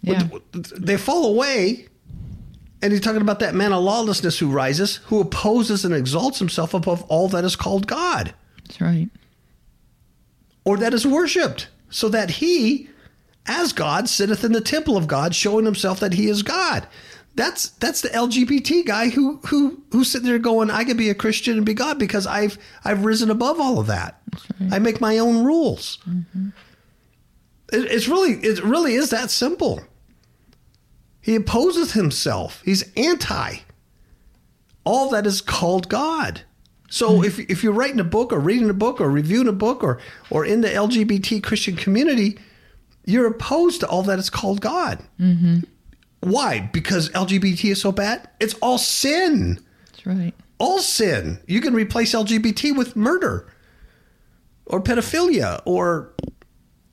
[0.00, 0.26] Yeah.
[0.52, 1.86] They fall away,
[2.82, 6.74] and he's talking about that man of lawlessness who rises, who opposes and exalts himself
[6.74, 8.34] above all that is called God
[8.64, 9.08] That's right.
[10.64, 12.88] or that is worshipped, so that he,
[13.46, 16.86] as God, sitteth in the temple of God, showing himself that he is God.
[17.34, 21.14] That's that's the LGBT guy who who who's sitting there going, I could be a
[21.14, 24.20] Christian and be God because I've I've risen above all of that.
[24.70, 25.98] I make my own rules.
[26.08, 26.48] Mm-hmm.
[27.72, 29.80] It, it's really it really is that simple.
[31.20, 32.62] He opposes himself.
[32.64, 33.60] He's anti
[34.84, 36.42] all that is called God.
[36.90, 37.24] So mm-hmm.
[37.24, 39.98] if if you're writing a book or reading a book or reviewing a book or
[40.28, 42.36] or in the LGBT Christian community,
[43.06, 45.02] you're opposed to all that is called God.
[45.18, 45.60] Mm-hmm.
[46.20, 46.68] Why?
[46.72, 48.28] Because LGBT is so bad?
[48.40, 49.64] It's all sin.
[49.86, 50.34] That's right.
[50.58, 51.38] All sin.
[51.46, 53.50] You can replace LGBT with murder
[54.66, 56.12] or pedophilia or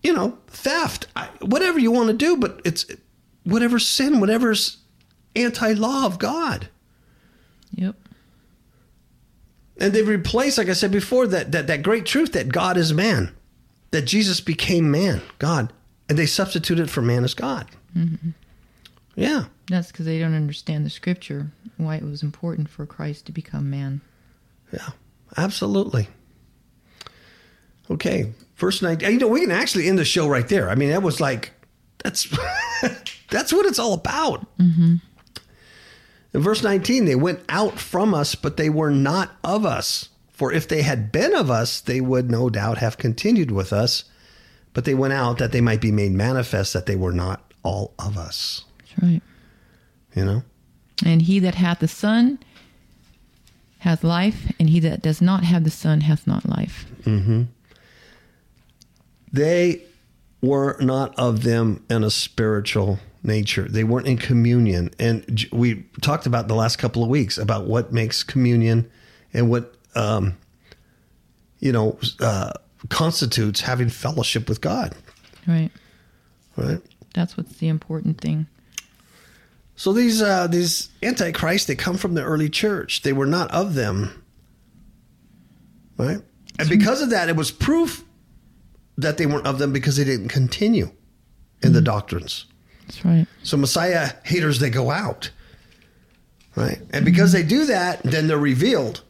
[0.03, 2.37] you know theft, I- whatever you want to do.
[2.37, 2.85] But it's
[3.43, 4.77] whatever sin, whatever's
[5.35, 6.69] anti-law of God.
[7.71, 7.95] Yep.
[9.79, 12.93] And they've replaced, like I said before, that, that, that great truth that God is
[12.93, 13.33] man,
[13.91, 15.71] that Jesus became man, God,
[16.09, 17.67] and they substituted for man as God.
[17.95, 18.29] Mm-hmm.
[19.15, 19.45] Yeah.
[19.67, 23.69] That's because they don't understand the scripture, why it was important for Christ to become
[23.69, 24.01] man.
[24.71, 24.89] Yeah,
[25.35, 26.07] absolutely.
[27.89, 29.11] Okay, verse 19.
[29.11, 30.69] You know, we can actually end the show right there.
[30.69, 31.51] I mean, that was like,
[31.99, 32.27] that's
[33.29, 34.45] that's what it's all about.
[34.57, 34.95] Mm-hmm.
[36.33, 40.09] In verse 19, they went out from us, but they were not of us.
[40.29, 44.03] For if they had been of us, they would no doubt have continued with us.
[44.73, 47.93] But they went out that they might be made manifest that they were not all
[47.97, 48.65] of us.
[48.79, 49.21] That's right.
[50.15, 50.43] You know?
[51.03, 52.39] And he that hath the Son
[53.79, 56.85] hath life, and he that does not have the Son hath not life.
[57.03, 57.43] Mm-hmm.
[59.31, 59.81] they
[60.41, 63.67] were not of them in a spiritual nature.
[63.67, 64.91] They weren't in communion.
[64.99, 68.89] And we talked about the last couple of weeks about what makes communion
[69.33, 70.37] and what, um,
[71.59, 72.51] you know, uh,
[72.89, 74.95] constitutes having fellowship with God,
[75.47, 75.71] Right.
[76.55, 76.79] right?
[77.13, 78.47] That's what's the important thing.
[79.75, 83.01] So these uh, these antichrists, they come from the early church.
[83.03, 84.23] They were not of them,
[85.97, 86.19] right?
[86.59, 88.03] And because of that, it was proof
[88.97, 90.91] that they weren't of them because they didn't continue
[91.61, 92.45] in the doctrines.
[92.87, 93.27] That's right.
[93.43, 95.29] So Messiah haters, they go out,
[96.55, 96.79] right?
[96.91, 99.01] And because they do that, then they're revealed.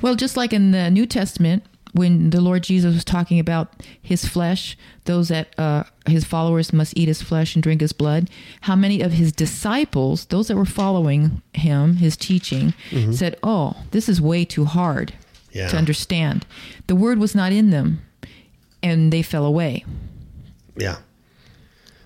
[0.00, 4.26] Well, just like in the New Testament, when the Lord Jesus was talking about his
[4.26, 8.30] flesh, those that uh, his followers must eat his flesh and drink his blood,
[8.62, 12.72] how many of his disciples, those that were following him, his teaching,
[13.12, 15.12] said, Oh, this is way too hard
[15.52, 15.68] Yeah.
[15.68, 16.44] to understand.
[16.88, 18.00] The word was not in them,
[18.82, 19.84] and they fell away.
[20.76, 20.96] Yeah,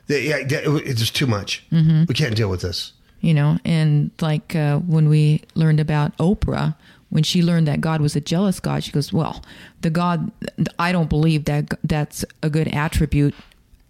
[0.09, 1.65] yeah, it's just too much.
[1.71, 2.93] We can't deal with this.
[3.21, 6.75] you know and like uh, when we learned about oprah
[7.09, 9.43] when she learned that god was a jealous god she goes well
[9.81, 10.31] the god
[10.79, 13.35] i don't believe that that's a good attribute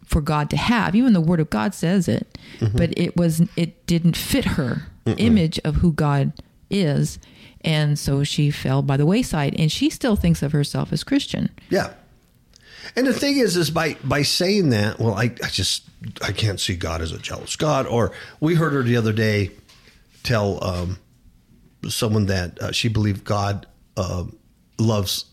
[0.05, 0.95] for God to have.
[0.95, 2.39] Even the Word of God says it,
[2.77, 4.87] but it was it didn't fit her
[5.19, 6.33] image of who God
[6.71, 7.19] is,
[7.63, 9.57] and so she fell by the wayside.
[9.59, 11.51] And she still thinks of herself as Christian.
[11.71, 11.93] Yeah.
[12.95, 15.85] And the thing is, is by by saying that, well, I, I just
[16.23, 17.87] I can't see God as a jealous God.
[17.87, 19.51] Or we heard her the other day
[20.23, 20.99] tell um,
[21.89, 23.67] someone that uh, she believed God
[23.97, 24.25] uh,
[24.79, 25.25] loves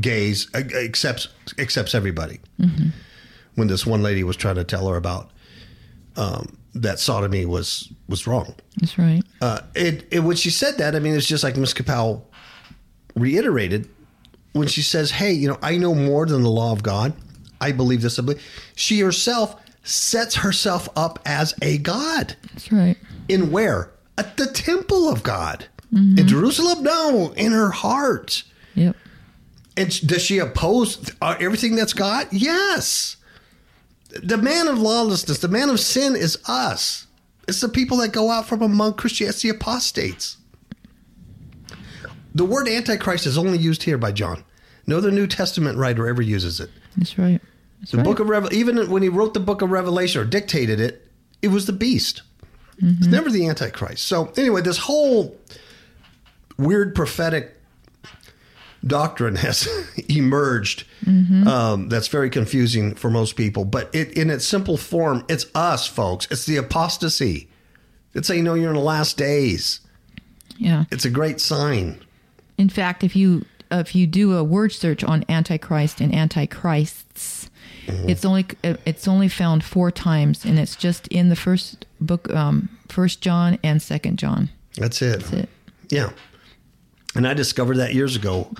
[0.00, 2.40] gays, accepts accepts everybody.
[3.54, 5.30] When this one lady was trying to tell her about
[6.16, 8.54] um, that sodomy was was wrong.
[8.78, 9.22] That's right.
[9.40, 12.26] Uh, it, it when she said that, I mean, it's just like Miss Capel
[13.14, 13.88] reiterated
[14.52, 17.12] when she says, "Hey, you know, I know more than the law of God.
[17.60, 18.18] I believe this.
[18.18, 18.42] I believe."
[18.74, 22.96] She herself sets herself up as a god That's right.
[23.28, 26.84] in where at the temple of God in Jerusalem.
[26.84, 28.44] No, in her heart.
[28.74, 28.94] Yep.
[29.76, 32.28] And does she oppose uh, everything that's God?
[32.30, 33.16] Yes.
[34.22, 37.06] The man of lawlessness, the man of sin is us.
[37.48, 40.36] It's the people that go out from among Christianity, the apostates.
[42.34, 44.44] The word antichrist is only used here by John.
[44.86, 46.70] No other New Testament writer ever uses it.
[46.96, 47.40] That's right.
[47.80, 48.04] That's The right.
[48.04, 51.06] book of Revel, even when he wrote the book of Revelation or dictated it,
[51.42, 52.22] it was the beast.
[52.82, 54.06] It's never the Antichrist.
[54.06, 55.36] So anyway, this whole
[56.56, 57.56] weird prophetic
[58.86, 59.68] doctrine has
[60.08, 60.84] emerged.
[61.06, 63.64] Um, that's very confusing for most people.
[63.66, 66.26] But it, in its simple form, it's us, folks.
[66.30, 67.48] It's the apostasy.
[68.14, 69.80] It's how you know you're in the last days.
[70.56, 70.84] yeah.
[70.90, 72.00] It's a great sign.
[72.60, 77.48] In fact, if you if you do a word search on antichrist and antichrists,
[77.86, 82.68] it's only it's only found four times, and it's just in the first book, um,
[82.88, 84.50] First John and Second John.
[84.76, 85.20] That's it.
[85.20, 85.48] That's it.
[85.88, 86.10] Yeah.
[87.16, 88.52] And I discovered that years ago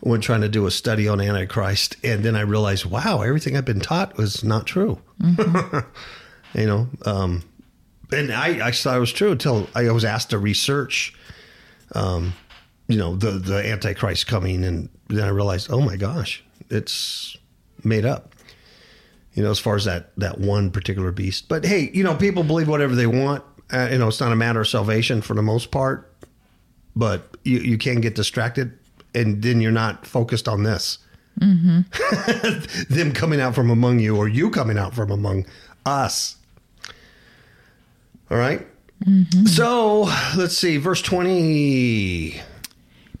[0.00, 1.96] when trying to do a study on Antichrist.
[2.02, 4.98] And then I realized, wow, everything I've been taught was not true.
[6.54, 7.42] you know, um,
[8.10, 11.14] and I, I thought it was true until I was asked to research,
[11.94, 12.32] um,
[12.92, 14.64] you know, the, the Antichrist coming.
[14.64, 17.36] And then I realized, oh my gosh, it's
[17.82, 18.34] made up.
[19.34, 21.48] You know, as far as that that one particular beast.
[21.48, 23.42] But hey, you know, people believe whatever they want.
[23.72, 26.12] Uh, you know, it's not a matter of salvation for the most part
[26.94, 28.78] but you, you can get distracted
[29.14, 30.98] and then you're not focused on this.
[32.88, 35.46] Them coming out from among you or you coming out from among
[35.86, 36.36] us.
[38.30, 38.66] All right?
[39.46, 40.02] So
[40.36, 42.40] let's see, verse 20.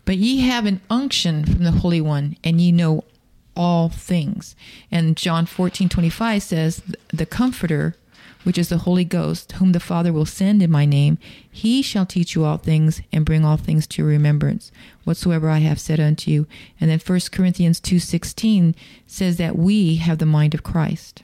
[0.04, 3.04] But ye have an unction from the Holy One, and ye know
[3.54, 4.56] all things.
[4.90, 6.82] And John fourteen twenty five says,
[7.12, 7.96] The Comforter,
[8.44, 12.04] which is the Holy Ghost, whom the Father will send in my name, he shall
[12.04, 14.72] teach you all things and bring all things to your remembrance,
[15.04, 16.48] whatsoever I have said unto you.
[16.80, 18.74] And then First Corinthians two sixteen
[19.06, 21.22] says that we have the mind of Christ.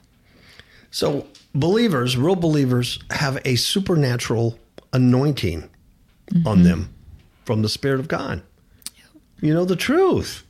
[0.91, 4.59] So believers, real believers, have a supernatural
[4.93, 5.69] anointing
[6.33, 6.63] on mm-hmm.
[6.63, 6.95] them
[7.45, 8.43] from the Spirit of God.
[9.41, 10.45] You know the truth.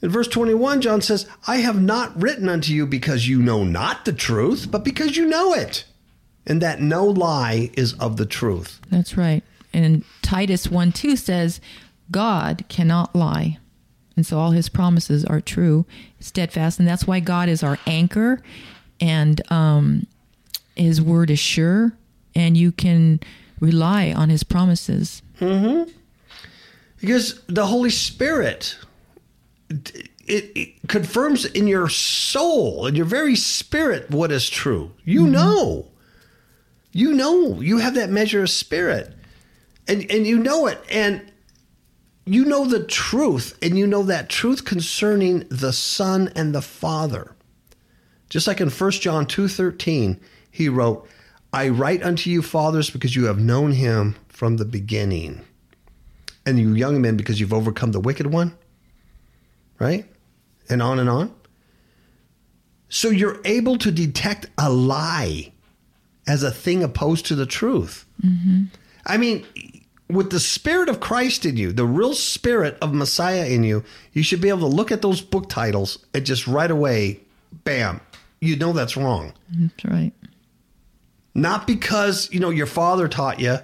[0.00, 4.04] In verse 21, John says, I have not written unto you because you know not
[4.04, 5.84] the truth, but because you know it.
[6.46, 8.80] And that no lie is of the truth.
[8.90, 9.42] That's right.
[9.72, 11.60] And Titus 1 2 says,
[12.10, 13.58] God cannot lie.
[14.16, 15.84] And so all his promises are true,
[16.20, 16.78] steadfast.
[16.78, 18.42] And that's why God is our anchor
[19.00, 20.06] and um,
[20.74, 21.92] his word is sure.
[22.34, 23.20] And you can
[23.60, 25.22] rely on his promises.
[27.00, 28.76] Because the Holy Spirit,
[29.70, 34.92] it, it confirms in your soul, in your very spirit, what is true.
[35.04, 35.32] You mm-hmm.
[35.32, 35.88] know.
[36.92, 37.60] You know.
[37.60, 39.14] You have that measure of spirit.
[39.86, 40.82] And, and you know it.
[40.90, 41.32] And
[42.24, 43.56] you know the truth.
[43.62, 47.34] And you know that truth concerning the Son and the Father.
[48.28, 50.20] Just like in 1 John 2.13,
[50.50, 51.08] he wrote,
[51.52, 55.44] I write unto you, fathers, because you have known him from the beginning
[56.48, 58.56] and you young men because you've overcome the wicked one
[59.78, 60.06] right?
[60.68, 61.34] And on and on.
[62.88, 65.52] So you're able to detect a lie
[66.26, 68.06] as a thing opposed to the truth.
[68.24, 68.64] Mm-hmm.
[69.06, 69.46] I mean
[70.10, 73.84] with the spirit of christ in you the real spirit of messiah in you
[74.14, 77.20] you should be able to look at those book titles and just right away
[77.64, 78.00] bam
[78.40, 79.34] you know that's wrong.
[79.50, 80.12] That's right.
[81.34, 83.58] not because you know your father taught you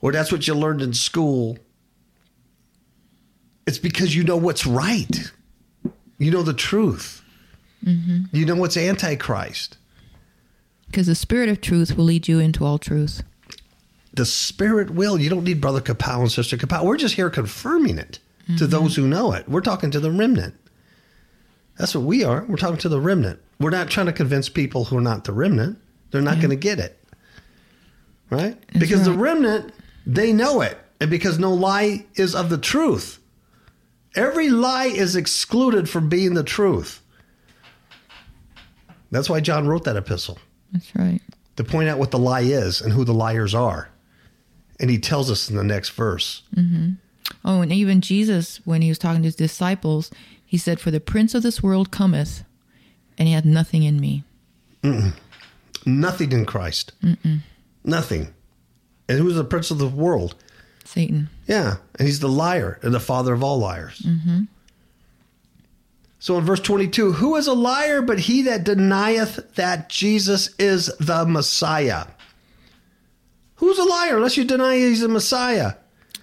[0.00, 1.58] or that's what you learned in school
[3.72, 5.32] it's because you know what's right
[6.18, 7.22] you know the truth
[7.84, 8.24] mm-hmm.
[8.32, 9.78] you know what's antichrist
[10.86, 13.22] Because the spirit of truth will lead you into all truth.
[14.12, 17.98] the spirit will you don't need brother kapow and sister kapow we're just here confirming
[17.98, 18.70] it to mm-hmm.
[18.70, 20.54] those who know it we're talking to the remnant
[21.78, 22.44] That's what we are.
[22.48, 23.40] We're talking to the remnant.
[23.58, 25.78] We're not trying to convince people who are not the remnant.
[26.10, 26.98] They're not going to get it.
[28.30, 28.56] Right?
[28.78, 29.72] because the remnant,
[30.06, 30.78] they know it.
[31.00, 33.18] And because no lie is of the truth.
[34.14, 37.02] Every lie is excluded from being the truth.
[39.10, 40.38] That's why John wrote that epistle
[40.72, 41.20] That's right.
[41.56, 43.88] to point out what the lie is and who the liars are.
[44.80, 46.42] And he tells us in the next verse.
[46.56, 46.92] Mm-hmm.
[47.44, 50.10] Oh, and even Jesus, when he was talking to his disciples,
[50.44, 52.44] he said, For the prince of this world cometh,
[53.16, 54.24] and he hath nothing in me.
[55.86, 56.92] Nothing in Christ.
[57.84, 58.34] Nothing.
[59.08, 60.34] And who's the prince of the world?
[60.92, 61.28] Satan.
[61.46, 61.76] Yeah.
[61.98, 63.98] And he's the liar and the father of all liars.
[64.00, 64.42] Mm-hmm.
[66.18, 70.86] So in verse 22, who is a liar but he that denieth that Jesus is
[71.00, 72.06] the Messiah?
[73.56, 75.74] Who's a liar unless you deny he's the Messiah?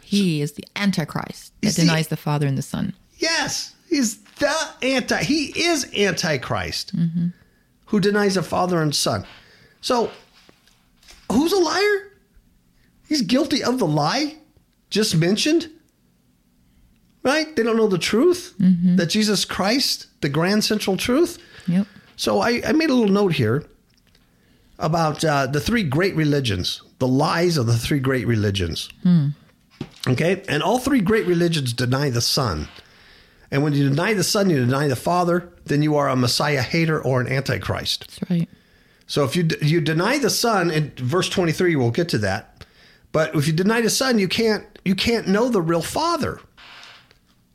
[0.01, 2.93] He is the Antichrist that he- denies the Father and the Son.
[3.17, 5.21] Yes, he's the anti.
[5.23, 7.27] He is antichrist mm-hmm.
[7.87, 9.25] who denies the father and son.
[9.81, 10.11] So,
[11.31, 12.11] who's a liar?
[13.07, 14.37] He's guilty of the lie
[14.89, 15.69] just mentioned.
[17.21, 17.53] Right?
[17.55, 18.55] They don't know the truth
[18.97, 21.37] that Jesus Christ, the grand central truth.
[21.67, 21.85] Yep.
[22.15, 23.65] So I, I made a little note here
[24.77, 28.89] about uh, the three great religions, the lies of the three great religions.
[30.07, 32.69] Okay, and all three great religions deny the Son.
[33.51, 36.61] And when you deny the Son, you deny the Father, then you are a Messiah
[36.61, 38.07] hater or an Antichrist.
[38.07, 38.49] That's right.
[39.07, 42.58] So if you you deny the Son, in verse twenty three, we'll get to that.
[43.11, 46.39] But if you deny the Son, you can't you can't know the real Father.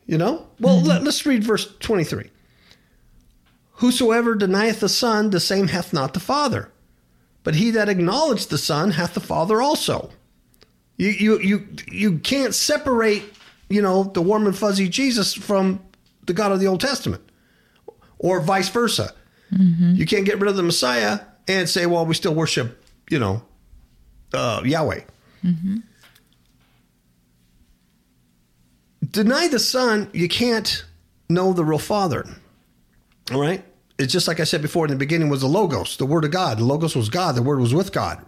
[0.06, 0.46] You know.
[0.60, 2.30] Well, let, let's read verse twenty three.
[3.78, 6.70] Whosoever denieth the Son, the same hath not the Father.
[7.42, 10.10] But he that acknowledgeth the Son hath the Father also.
[10.96, 13.24] You you you you can't separate,
[13.68, 15.80] you know, the warm and fuzzy Jesus from
[16.26, 17.22] the God of the Old Testament,
[18.18, 19.12] or vice versa.
[19.96, 23.42] You can't get rid of the Messiah and say, "Well, we still worship," you know,
[24.32, 25.00] uh, Yahweh.
[29.10, 30.84] Deny the Son, you can't
[31.28, 32.26] know the real Father.
[33.32, 33.64] All right.
[33.98, 34.86] It's just like I said before.
[34.86, 36.58] In the beginning was the Logos, the Word of God.
[36.58, 37.36] The Logos was God.
[37.36, 38.24] The Word was with God.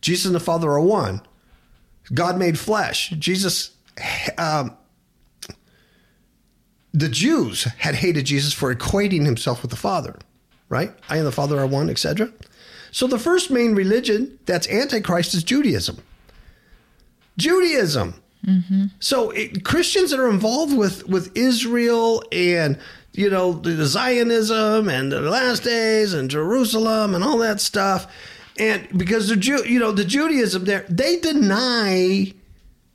[0.00, 1.22] Jesus and the Father are one.
[2.14, 3.10] God made flesh.
[3.10, 3.70] Jesus,
[4.38, 4.76] um,
[6.92, 10.16] the Jews had hated Jesus for equating himself with the Father,
[10.68, 10.92] right?
[11.08, 12.32] I and the Father are one, etc.
[12.90, 15.98] So the first main religion that's antichrist is Judaism.
[17.40, 18.14] Judaism.
[18.46, 18.86] Mm-hmm.
[19.00, 22.78] So it, Christians that are involved with with Israel and
[23.12, 28.06] you know the Zionism and the last days and Jerusalem and all that stuff,
[28.58, 32.32] and because the Jew, you know the Judaism there, they deny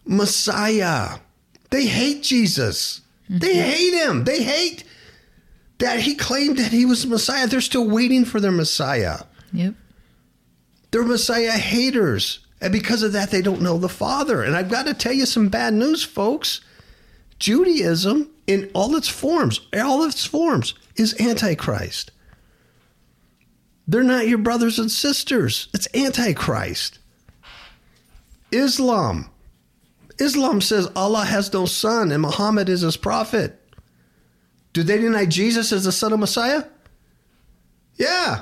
[0.06, 1.20] Messiah.
[1.70, 3.02] They hate Jesus.
[3.26, 3.40] Mm-hmm.
[3.40, 4.24] They hate him.
[4.24, 4.84] They hate
[5.80, 7.48] that he claimed that he was Messiah.
[7.48, 9.20] They're still waiting for their Messiah.
[9.52, 9.74] Yep.
[10.92, 12.45] They're Messiah haters.
[12.62, 14.44] And because of that, they don't know the Father.
[14.44, 16.62] And I've got to tell you some bad news, folks.
[17.38, 22.12] Judaism, in all its forms, all its forms, is Antichrist.
[23.88, 25.68] They're not your brothers and sisters.
[25.74, 27.00] It's Antichrist.
[28.52, 29.30] Islam.
[30.18, 33.62] Islam says Allah has no son and Muhammad is his prophet.
[34.74, 36.64] Do they deny Jesus as the son of Messiah?
[37.96, 38.42] Yeah.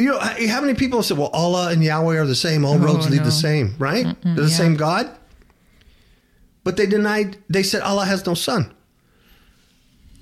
[0.00, 2.78] You know, how many people said, well, Allah and Yahweh are the same, all Oh,
[2.78, 3.24] roads lead no.
[3.24, 4.16] the same, right?
[4.22, 4.48] They're the yeah.
[4.48, 5.10] same God.
[6.64, 8.72] But they denied, they said Allah has no son.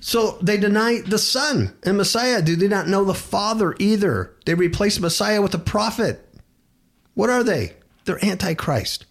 [0.01, 2.41] So they deny the Son and Messiah.
[2.41, 4.33] Do they not know the Father either?
[4.45, 6.25] They replace Messiah with a prophet.
[7.15, 7.73] What are they?
[8.05, 9.05] They're Antichrist.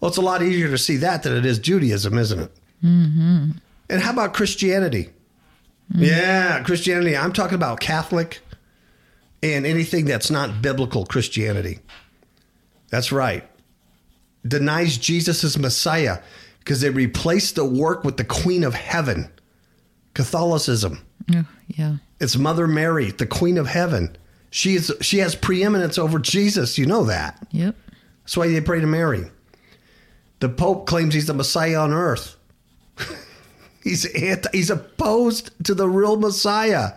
[0.00, 2.52] Well, it's a lot easier to see that than it is Judaism, isn't it?
[2.84, 3.50] Mm-hmm.
[3.90, 5.10] And how about Christianity?
[5.92, 7.16] Yeah, Christianity.
[7.16, 8.40] I'm talking about Catholic
[9.42, 11.78] and anything that's not biblical Christianity.
[12.90, 13.48] That's right.
[14.46, 16.18] Denies Jesus as Messiah
[16.60, 19.30] because they replaced the work with the Queen of Heaven.
[20.14, 21.04] Catholicism.
[21.34, 21.96] Oh, yeah.
[22.20, 24.16] It's Mother Mary, the Queen of Heaven.
[24.50, 26.78] She is she has preeminence over Jesus.
[26.78, 27.46] You know that.
[27.52, 27.76] Yep.
[28.22, 29.30] That's why they pray to Mary.
[30.40, 32.36] The Pope claims he's the Messiah on earth.
[33.82, 36.92] he's anti, he's opposed to the real Messiah.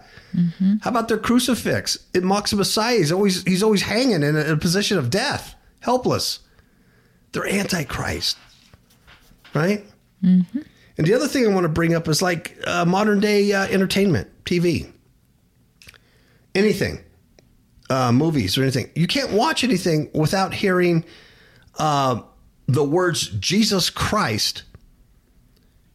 [0.82, 1.98] How about their crucifix?
[2.14, 2.98] It mocks Messiah.
[2.98, 6.40] He's always he's always hanging in a, in a position of death, helpless.
[7.32, 8.38] They're antichrist,
[9.54, 9.84] right?
[10.98, 13.66] And the other thing I want to bring up is like uh, modern day uh,
[13.68, 14.92] entertainment, TV,
[16.54, 17.00] anything,
[17.90, 18.90] uh, movies or anything.
[18.96, 21.04] You can't watch anything without hearing
[21.80, 22.22] uh,
[22.68, 24.64] the words Jesus Christ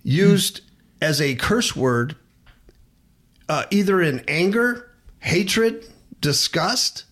[0.03, 0.61] used
[1.01, 2.17] as a curse word,
[3.49, 4.91] uh, either in anger,
[5.21, 5.87] hatred,
[6.21, 7.05] disgust,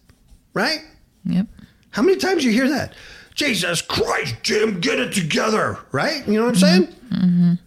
[0.53, 0.81] right?
[1.25, 1.47] Yep.
[1.91, 2.95] How many times you hear that?
[3.35, 6.27] Jesus Christ, Jim, get it together, right?
[6.27, 7.59] You know what I'm saying?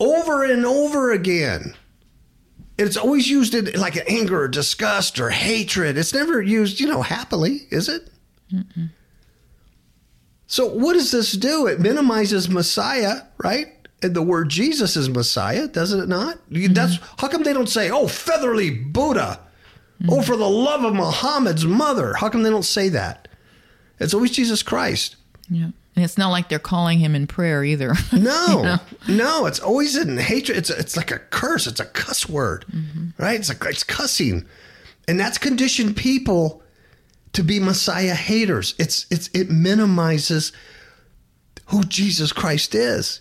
[0.00, 1.74] Over and over again.
[2.78, 5.96] It's always used in like an anger or disgust or hatred.
[5.98, 8.08] It's never used, you know, happily, is it?
[10.46, 11.66] So what does this do?
[11.66, 13.68] It minimizes Messiah, right?
[14.02, 16.38] The word Jesus is Messiah, doesn't it not?
[16.48, 16.74] You- mm-hmm.
[16.74, 19.40] That's how come they don't say, "Oh, featherly Buddha,"
[20.08, 20.22] "Oh, mm-hmm.
[20.22, 23.28] for the love of Muhammad's mother." How come they don't say that?
[24.00, 25.16] It's always Jesus Christ.
[25.48, 25.70] Yeah.
[25.94, 27.94] And it's not like they're calling him in prayer either.
[28.12, 28.78] No,
[29.08, 30.56] no, it's always in hatred.
[30.56, 31.66] It's it's like a curse.
[31.66, 33.22] It's a cuss word, mm-hmm.
[33.22, 33.38] right?
[33.38, 34.46] It's like it's cussing,
[35.08, 36.62] and that's conditioned people
[37.32, 38.74] to be Messiah haters.
[38.78, 40.52] It's it's it minimizes
[41.66, 43.20] who Jesus Christ is.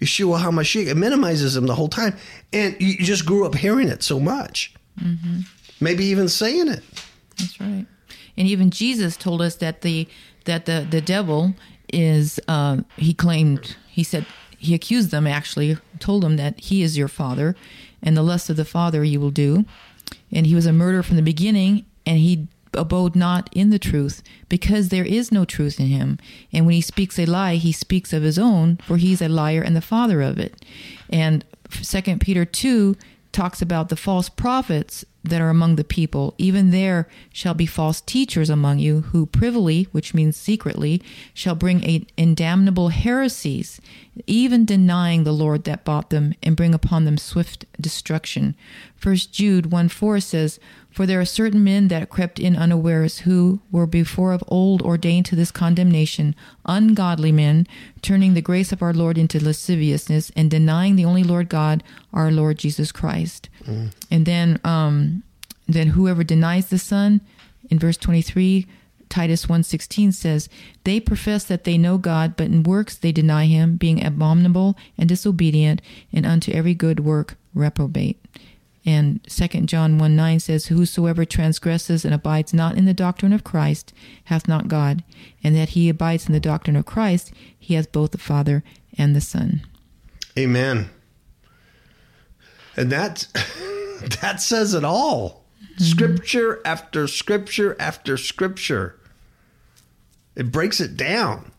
[0.00, 0.86] Yeshua HaMashiach.
[0.88, 2.16] It minimizes him the whole time,
[2.52, 4.74] and you just grew up hearing it so much,
[5.80, 6.82] maybe even saying it.
[7.38, 7.86] That's right.
[8.36, 10.08] And even Jesus told us that the
[10.44, 11.54] that the the devil
[11.92, 14.26] is uh, he claimed he said
[14.58, 17.56] he accused them actually told them that he is your father
[18.02, 19.64] and the lust of the father you will do
[20.30, 24.22] and he was a murderer from the beginning and he abode not in the truth
[24.48, 26.18] because there is no truth in him
[26.52, 29.62] and when he speaks a lie he speaks of his own for he's a liar
[29.62, 30.64] and the father of it
[31.08, 32.96] and second peter 2
[33.32, 36.34] talks about the false prophets that are among the people.
[36.38, 41.02] Even there shall be false teachers among you who privily, which means secretly,
[41.34, 43.80] shall bring a, damnable heresies,
[44.26, 48.56] even denying the Lord that bought them, and bring upon them swift destruction.
[48.96, 50.58] First Jude 1 4 says,
[50.90, 55.26] For there are certain men that crept in unawares, who were before of old ordained
[55.26, 56.34] to this condemnation,
[56.66, 57.66] ungodly men,
[58.02, 62.30] turning the grace of our Lord into lasciviousness, and denying the only Lord God, our
[62.32, 63.48] Lord Jesus Christ.
[64.10, 65.22] And then, um,
[65.68, 67.20] then whoever denies the Son,
[67.70, 68.66] in verse 23,
[69.08, 70.48] Titus 1:16 says,
[70.84, 75.08] "They profess that they know God, but in works they deny him, being abominable and
[75.08, 75.82] disobedient,
[76.12, 78.18] and unto every good work reprobate."
[78.86, 83.44] And 2 John 1 9 says, Whosoever transgresses and abides not in the doctrine of
[83.44, 83.92] Christ
[84.24, 85.04] hath not God,
[85.44, 88.64] and that he abides in the doctrine of Christ, he hath both the Father
[88.96, 89.66] and the Son.
[90.38, 90.88] Amen.
[92.76, 93.26] And that
[94.20, 95.44] that says it all.
[95.62, 95.84] Mm-hmm.
[95.84, 98.96] Scripture after scripture after scripture.
[100.36, 101.52] It breaks it down.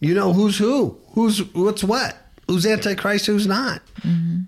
[0.00, 2.16] You know who's who, who's what's what,
[2.48, 3.80] who's antichrist, who's not.
[4.00, 4.40] Mm-hmm.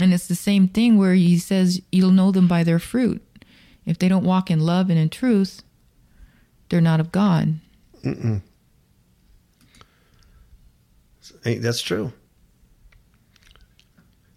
[0.00, 3.22] And it's the same thing where he says, You'll know them by their fruit.
[3.86, 5.62] If they don't walk in love and in truth,
[6.68, 7.60] they're not of God.
[11.42, 12.12] Hey, That's true.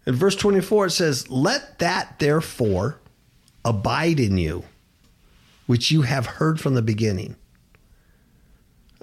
[0.06, 3.00] In verse 24, it says, Let that therefore
[3.66, 4.64] abide in you,
[5.66, 7.36] which you have heard from the beginning.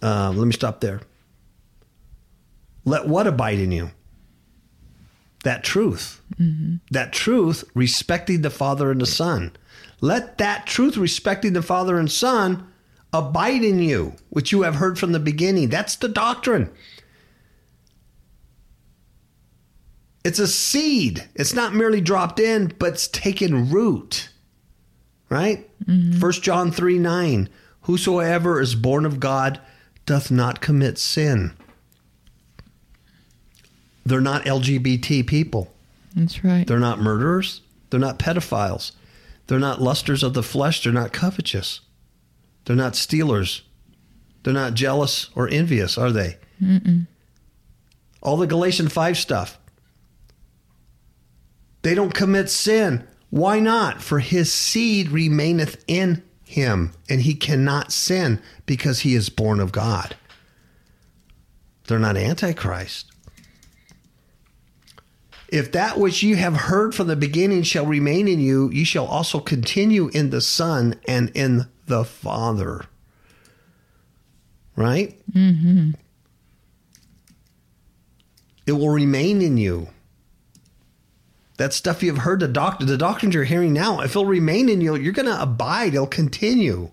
[0.03, 1.01] Um, let me stop there.
[2.85, 3.91] Let what abide in you?
[5.45, 6.21] That truth.
[6.91, 9.53] That truth respecting the Father and the Son.
[10.01, 12.67] Let that truth respecting the Father and Son
[13.13, 15.69] abide in you, which you have heard from the beginning.
[15.69, 16.71] That's the doctrine.
[20.25, 21.29] It's a seed.
[21.35, 24.31] It's not merely dropped in, but it's taken root.
[25.29, 25.69] Right?
[25.85, 26.19] Mm-hmm.
[26.19, 27.49] First John 3 9.
[27.83, 29.61] Whosoever is born of God
[30.07, 31.55] doth not commit sin.
[34.07, 35.73] They're not LGBT people.
[36.15, 36.67] That's right.
[36.67, 37.63] They're not murderers.
[37.91, 38.93] They're not pedophiles.
[39.47, 40.83] They're not lusters of the flesh.
[40.83, 41.81] They're not covetous.
[42.65, 43.63] They're not stealers.
[44.43, 46.37] They're not jealous or envious, are they?
[48.23, 49.59] All the Galatian 5 stuff.
[51.83, 53.07] They don't commit sin.
[53.31, 54.01] Why not?
[54.01, 59.73] For his seed remaineth in him, and he cannot sin because he is born of
[59.73, 60.17] God.
[61.87, 63.11] They're not antichrist.
[65.55, 69.07] If that which you have heard from the beginning shall remain in you, you shall
[69.07, 72.87] also continue in the Son and in the Father.
[74.75, 75.17] Right?
[75.31, 75.93] Mm-hmm.
[78.67, 79.91] It will remain in you.
[81.59, 84.81] That stuff you've heard the doctor, the doctrines you're hearing now, if it'll remain in
[84.81, 85.95] you, you're going to abide.
[85.95, 86.91] It'll continue.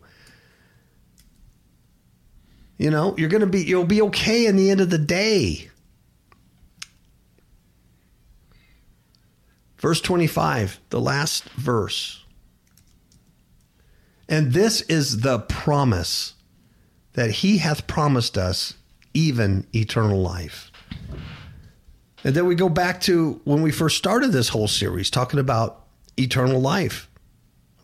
[2.78, 5.71] You know, you're going to be, you'll be okay in the end of the day.
[9.82, 12.24] Verse 25, the last verse.
[14.30, 16.36] And this is the promise
[17.14, 18.76] that he hath promised us,
[19.16, 20.72] even eternal life.
[22.24, 25.88] And then we go back to when we first started this whole series, talking about
[26.16, 27.10] eternal life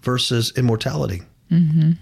[0.04, 1.24] versus immortality.
[1.52, 1.94] Mm-hmm.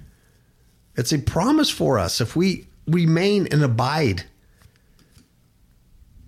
[0.97, 4.25] It's a promise for us if we remain and abide.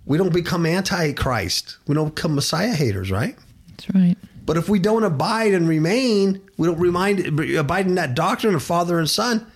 [0.06, 1.76] We don't become antichrist.
[1.86, 3.36] We don't become Messiah haters, right?
[3.78, 4.16] That's right.
[4.44, 8.62] But if we don't abide and remain, we don't remind abide in that doctrine of
[8.62, 9.46] Father and Son,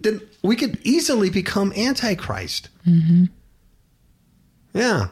[0.00, 2.68] then we could easily become antichrist.
[2.86, 3.24] Mm-hmm.
[4.74, 5.08] Yeah.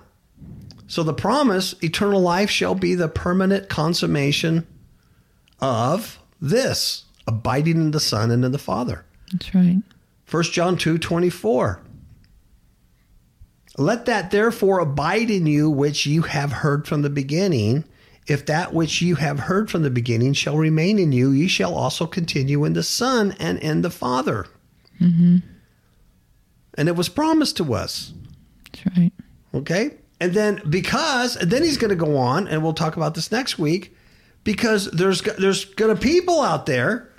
[0.86, 4.66] So the promise, eternal life, shall be the permanent consummation
[5.60, 9.04] of this abiding in the Son and in the Father.
[9.32, 9.82] That's right.
[10.30, 11.80] 1 John 2 24.
[13.76, 17.84] Let that therefore abide in you which you have heard from the beginning.
[18.26, 21.74] If that which you have heard from the beginning shall remain in you, ye shall
[21.74, 24.46] also continue in the Son and in the Father.
[25.00, 25.38] Mm-hmm.
[26.76, 28.14] And it was promised to us.
[28.72, 29.12] That's right.
[29.52, 29.98] Okay.
[30.20, 33.30] And then because, and then he's going to go on, and we'll talk about this
[33.30, 33.94] next week,
[34.42, 37.10] because there's there's going to people out there.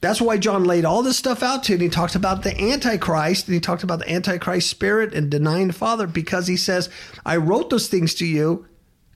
[0.00, 1.74] That's why John laid all this stuff out to.
[1.74, 5.68] And he talked about the Antichrist, and he talked about the Antichrist spirit and denying
[5.68, 6.90] the Father, because he says,
[7.24, 8.66] "I wrote those things to you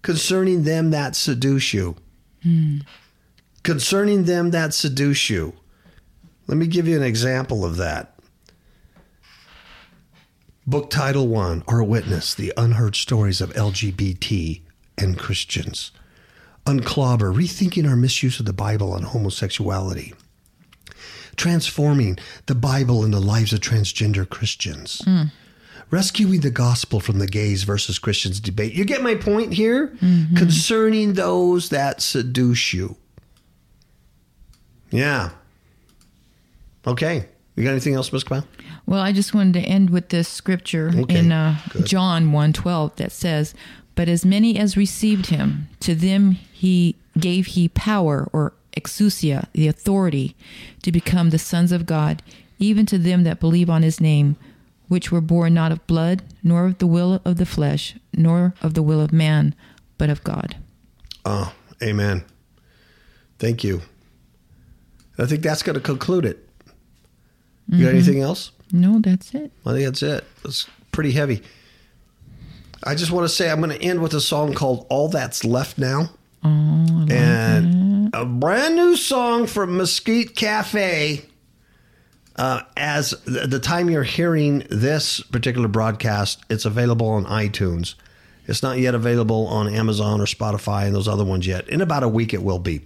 [0.03, 1.97] concerning them that seduce you."
[2.43, 2.79] Hmm.
[3.63, 5.55] Concerning them that seduce you.
[6.47, 8.19] Let me give you an example of that.
[10.67, 14.61] Book Title One Our Witness The Unheard Stories of LGBT
[14.99, 15.93] and Christians.
[16.67, 20.13] Unclobber Rethinking Our Misuse of the Bible on Homosexuality.
[21.37, 25.01] Transforming the Bible in the Lives of Transgender Christians.
[25.07, 25.33] Mm.
[25.91, 28.75] Rescuing the Gospel from the Gays versus Christians debate.
[28.75, 29.89] You get my point here?
[30.03, 30.37] Mm-hmm.
[30.37, 32.97] Concerning those that seduce you.
[34.91, 35.31] Yeah.
[36.87, 37.27] Okay.
[37.57, 38.25] You got anything else, Ms.
[38.25, 38.47] Cabell?
[38.87, 43.13] Well, I just wanted to end with this scripture okay, in uh, John 1.12 that
[43.13, 43.55] says,
[43.95, 49.69] But as many as received him, to them he gave he power or exousia, the
[49.69, 50.37] authority,
[50.83, 52.23] to become the sons of God,
[52.59, 54.37] even to them that believe on his name,
[54.89, 58.75] which were born not of blood, nor of the will of the flesh, nor of
[58.75, 59.55] the will of man,
[59.97, 60.57] but of God.
[61.25, 62.25] Oh, amen.
[63.39, 63.83] Thank you.
[65.19, 66.49] I think that's going to conclude it.
[67.69, 67.85] You mm-hmm.
[67.85, 68.53] got anything else?
[68.73, 69.53] No, that's it.
[69.67, 70.25] I think that's it.
[70.45, 71.43] It's pretty heavy.
[72.85, 75.45] I just want to say I'm going to end with a song called All That's
[75.45, 76.11] Left Now.
[76.45, 81.25] Oh, and a brand new song from Mesquite Cafe.
[82.39, 87.97] Uh, as the, time you're hearing this particular broadcast, it's available on iTunes.
[88.47, 91.69] It's not yet available on Amazon or Spotify and those other ones yet.
[91.69, 92.83] In about a week, it will be.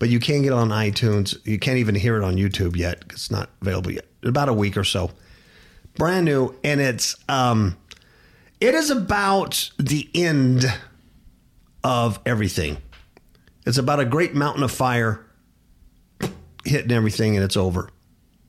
[0.00, 1.38] But you can get it on iTunes.
[1.46, 3.04] You can't even hear it on YouTube yet.
[3.10, 5.12] It's not available yet In about a week or so.
[5.94, 7.76] Brand new, and it's um,
[8.60, 10.64] it is about the end
[11.84, 12.78] of everything.
[13.66, 15.24] It's about a great mountain of fire
[16.64, 17.90] hitting everything, and it's over.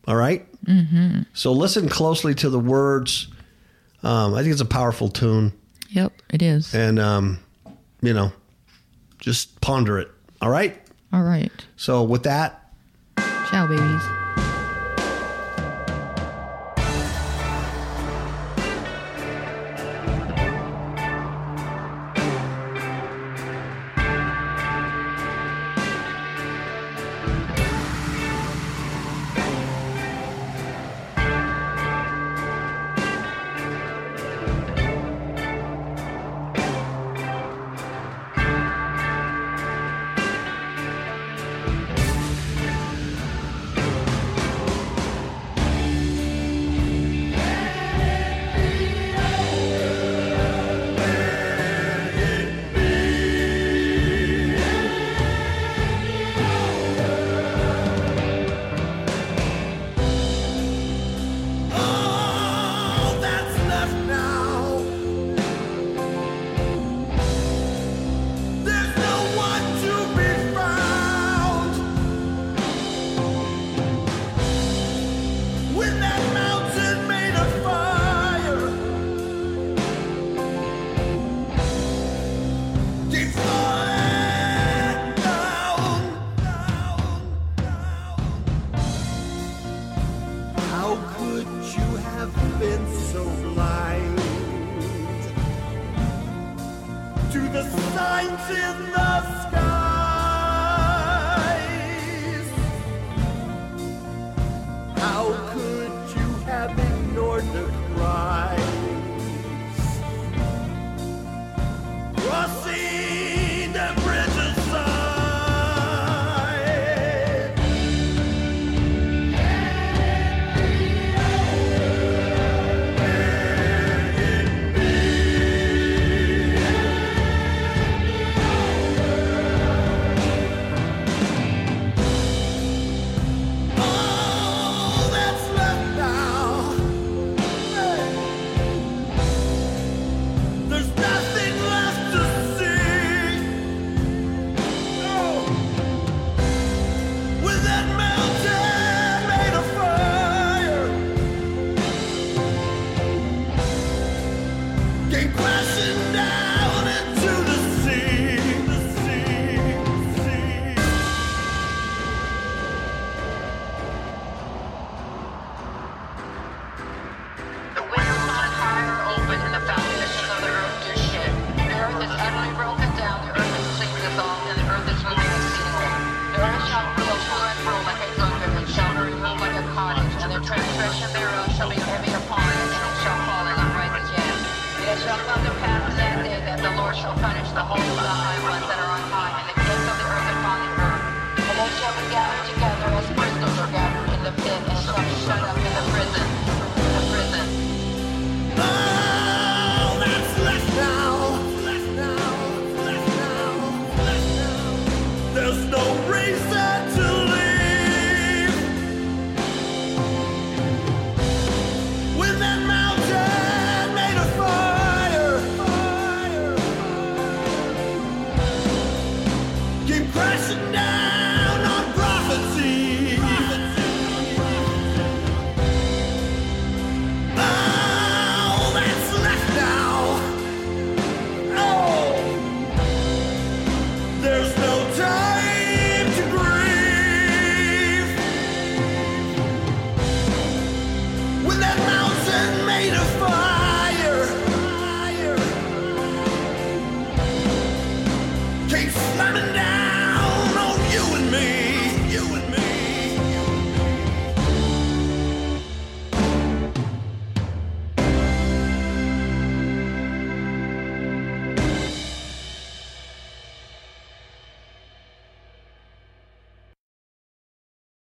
[0.08, 0.48] All right?
[0.66, 1.22] mm-hmm.
[1.34, 3.28] So listen closely to the words.
[4.04, 5.54] Um, I think it's a powerful tune.
[5.90, 6.74] Yep, it is.
[6.74, 7.40] And um,
[8.02, 8.32] you know,
[9.20, 10.10] just ponder it.
[10.42, 10.78] All right.
[11.14, 11.52] All right.
[11.76, 12.74] So with that,
[13.18, 14.21] ciao, babies.